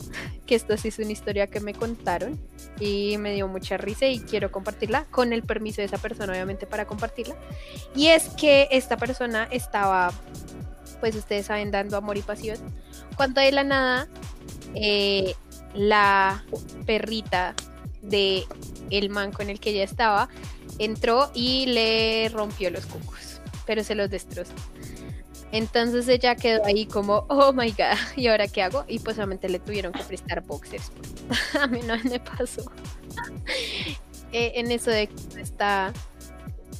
que 0.46 0.57
esta 0.57 0.76
sí 0.76 0.88
es 0.88 0.98
una 0.98 1.12
historia 1.12 1.46
que 1.46 1.61
me 1.61 1.74
contaron 1.74 2.40
y 2.81 3.19
me 3.19 3.35
dio 3.35 3.47
mucha 3.47 3.77
risa 3.77 4.07
y 4.07 4.21
quiero 4.21 4.51
compartirla 4.51 5.05
con 5.11 5.33
el 5.33 5.43
permiso 5.43 5.83
de 5.83 5.87
esa 5.87 5.99
persona, 5.99 6.33
obviamente, 6.33 6.66
para 6.66 6.87
compartirla. 6.87 7.37
Y 7.95 8.09
es 8.09 8.31
que 8.31 8.69
esta 8.73 8.97
persona 8.97 9.47
estaba, 9.51 10.12
pues 10.99 11.14
ustedes 11.14 11.47
saben, 11.47 11.71
dando 11.71 11.97
amor 11.97 12.16
y 12.16 12.23
pasión, 12.23 12.59
cuando 13.16 13.40
de 13.40 13.53
la 13.53 13.64
nada 13.64 14.09
eh, 14.75 15.35
la 15.75 16.45
perrita 16.87 17.55
de 18.03 18.45
el 18.90 19.11
man 19.11 19.31
con 19.31 19.51
el 19.51 19.61
que 19.61 19.71
ella 19.71 19.85
estaba 19.85 20.29
entró 20.79 21.31
y 21.35 21.66
le 21.66 22.31
rompió 22.31 22.71
los 22.71 22.87
cucos, 22.87 23.40
pero 23.66 23.85
se 23.85 23.95
los 23.95 24.11
destrozó. 24.11 24.55
Entonces 25.52 26.06
ella 26.08 26.36
quedó 26.36 26.64
ahí 26.64 26.86
como, 26.86 27.24
oh 27.28 27.52
my 27.52 27.70
god, 27.70 27.98
¿y 28.16 28.28
ahora 28.28 28.46
qué 28.46 28.62
hago? 28.62 28.84
Y 28.88 29.00
pues 29.00 29.16
solamente 29.16 29.48
le 29.48 29.58
tuvieron 29.58 29.92
que 29.92 30.02
prestar 30.04 30.42
boxers. 30.42 30.92
A 31.60 31.66
mí 31.66 31.80
no 31.86 31.96
me 31.98 32.20
pasó. 32.20 32.70
Eh, 34.32 34.60
en 34.60 34.70
eso 34.70 34.92
de 34.92 35.08
que 35.08 35.40
está 35.40 35.92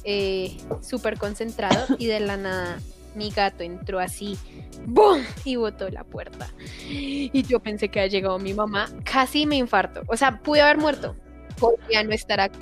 eh, 0.05 0.55
súper 0.79 1.17
concentrado 1.17 1.97
y 1.99 2.05
de 2.05 2.21
la 2.21 2.37
nada 2.37 2.79
mi 3.15 3.29
gato 3.29 3.63
entró 3.63 3.99
así, 3.99 4.37
¡boom! 4.85 5.23
y 5.43 5.55
botó 5.55 5.89
la 5.89 6.03
puerta. 6.03 6.49
Y 6.89 7.43
yo 7.43 7.59
pensé 7.59 7.89
que 7.89 7.99
había 7.99 8.09
llegado 8.09 8.39
mi 8.39 8.53
mamá, 8.53 8.89
casi 9.03 9.45
me 9.45 9.57
infarto. 9.57 10.03
O 10.07 10.17
sea, 10.17 10.39
pude 10.39 10.61
haber 10.61 10.77
muerto. 10.77 11.15
Podría 11.59 12.03
no 12.03 12.13
estar 12.13 12.39
acá. 12.39 12.57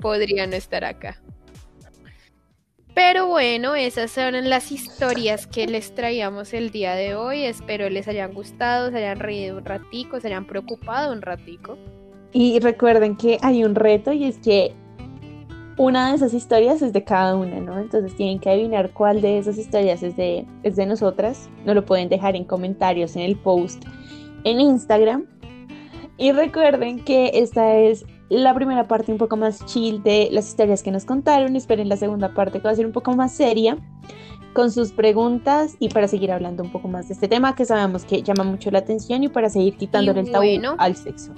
Podría 0.00 0.46
no 0.46 0.56
estar 0.56 0.84
acá. 0.84 1.20
Pero 2.98 3.28
bueno, 3.28 3.76
esas 3.76 4.10
son 4.10 4.50
las 4.50 4.72
historias 4.72 5.46
que 5.46 5.68
les 5.68 5.94
traíamos 5.94 6.52
el 6.52 6.72
día 6.72 6.96
de 6.96 7.14
hoy. 7.14 7.44
Espero 7.44 7.88
les 7.88 8.08
hayan 8.08 8.34
gustado, 8.34 8.90
se 8.90 8.96
hayan 8.96 9.20
reído 9.20 9.58
un 9.58 9.64
ratico, 9.64 10.18
se 10.18 10.26
hayan 10.26 10.48
preocupado 10.48 11.12
un 11.12 11.22
ratico. 11.22 11.78
Y 12.32 12.58
recuerden 12.58 13.16
que 13.16 13.38
hay 13.40 13.62
un 13.62 13.76
reto 13.76 14.12
y 14.12 14.24
es 14.24 14.38
que 14.38 14.74
una 15.76 16.08
de 16.08 16.16
esas 16.16 16.34
historias 16.34 16.82
es 16.82 16.92
de 16.92 17.04
cada 17.04 17.36
una, 17.36 17.60
¿no? 17.60 17.78
Entonces 17.78 18.16
tienen 18.16 18.40
que 18.40 18.50
adivinar 18.50 18.90
cuál 18.92 19.20
de 19.20 19.38
esas 19.38 19.58
historias 19.58 20.02
es 20.02 20.16
de, 20.16 20.44
es 20.64 20.74
de 20.74 20.84
nosotras. 20.84 21.48
No 21.64 21.74
lo 21.74 21.84
pueden 21.84 22.08
dejar 22.08 22.34
en 22.34 22.42
comentarios 22.42 23.14
en 23.14 23.22
el 23.22 23.36
post 23.36 23.84
en 24.42 24.60
Instagram. 24.60 25.24
Y 26.16 26.32
recuerden 26.32 27.04
que 27.04 27.30
esta 27.32 27.76
es 27.76 28.04
la 28.28 28.54
primera 28.54 28.86
parte 28.86 29.12
un 29.12 29.18
poco 29.18 29.36
más 29.36 29.64
chill 29.66 30.02
de 30.02 30.28
las 30.32 30.48
historias 30.48 30.82
que 30.82 30.90
nos 30.90 31.04
contaron. 31.04 31.56
Esperen 31.56 31.88
la 31.88 31.96
segunda 31.96 32.34
parte 32.34 32.58
que 32.58 32.64
va 32.64 32.70
a 32.70 32.76
ser 32.76 32.86
un 32.86 32.92
poco 32.92 33.14
más 33.14 33.32
seria 33.32 33.78
con 34.52 34.70
sus 34.70 34.92
preguntas 34.92 35.76
y 35.78 35.88
para 35.88 36.08
seguir 36.08 36.32
hablando 36.32 36.62
un 36.62 36.72
poco 36.72 36.88
más 36.88 37.08
de 37.08 37.14
este 37.14 37.28
tema 37.28 37.54
que 37.54 37.64
sabemos 37.64 38.04
que 38.04 38.22
llama 38.22 38.44
mucho 38.44 38.70
la 38.70 38.80
atención 38.80 39.22
y 39.22 39.28
para 39.28 39.50
seguir 39.50 39.76
quitándole 39.76 40.20
el 40.20 40.30
tabú 40.30 40.46
al 40.78 40.96
sexo 40.96 41.32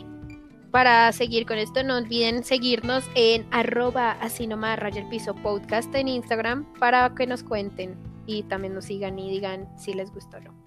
para 0.71 1.11
seguir 1.13 1.47
con 1.47 1.59
esto, 1.59 1.83
no 1.83 1.97
olviden 1.97 2.45
seguirnos 2.45 3.05
en 3.15 3.47
arroba 3.51 4.13
así 4.13 4.47
nomás 4.47 4.79
raya 4.79 5.01
el 5.01 5.09
piso 5.09 5.35
podcast 5.35 5.93
en 5.95 6.09
Instagram 6.09 6.73
para 6.79 7.15
que 7.15 7.27
nos 7.27 7.43
cuenten 7.43 7.97
y 8.27 8.45
también 8.45 8.75
nos 8.75 8.85
sigan 8.85 9.19
y 9.19 9.31
digan 9.31 9.69
si 9.77 9.93
les 9.93 10.13
gustó 10.13 10.37
o 10.37 10.41
no. 10.41 10.60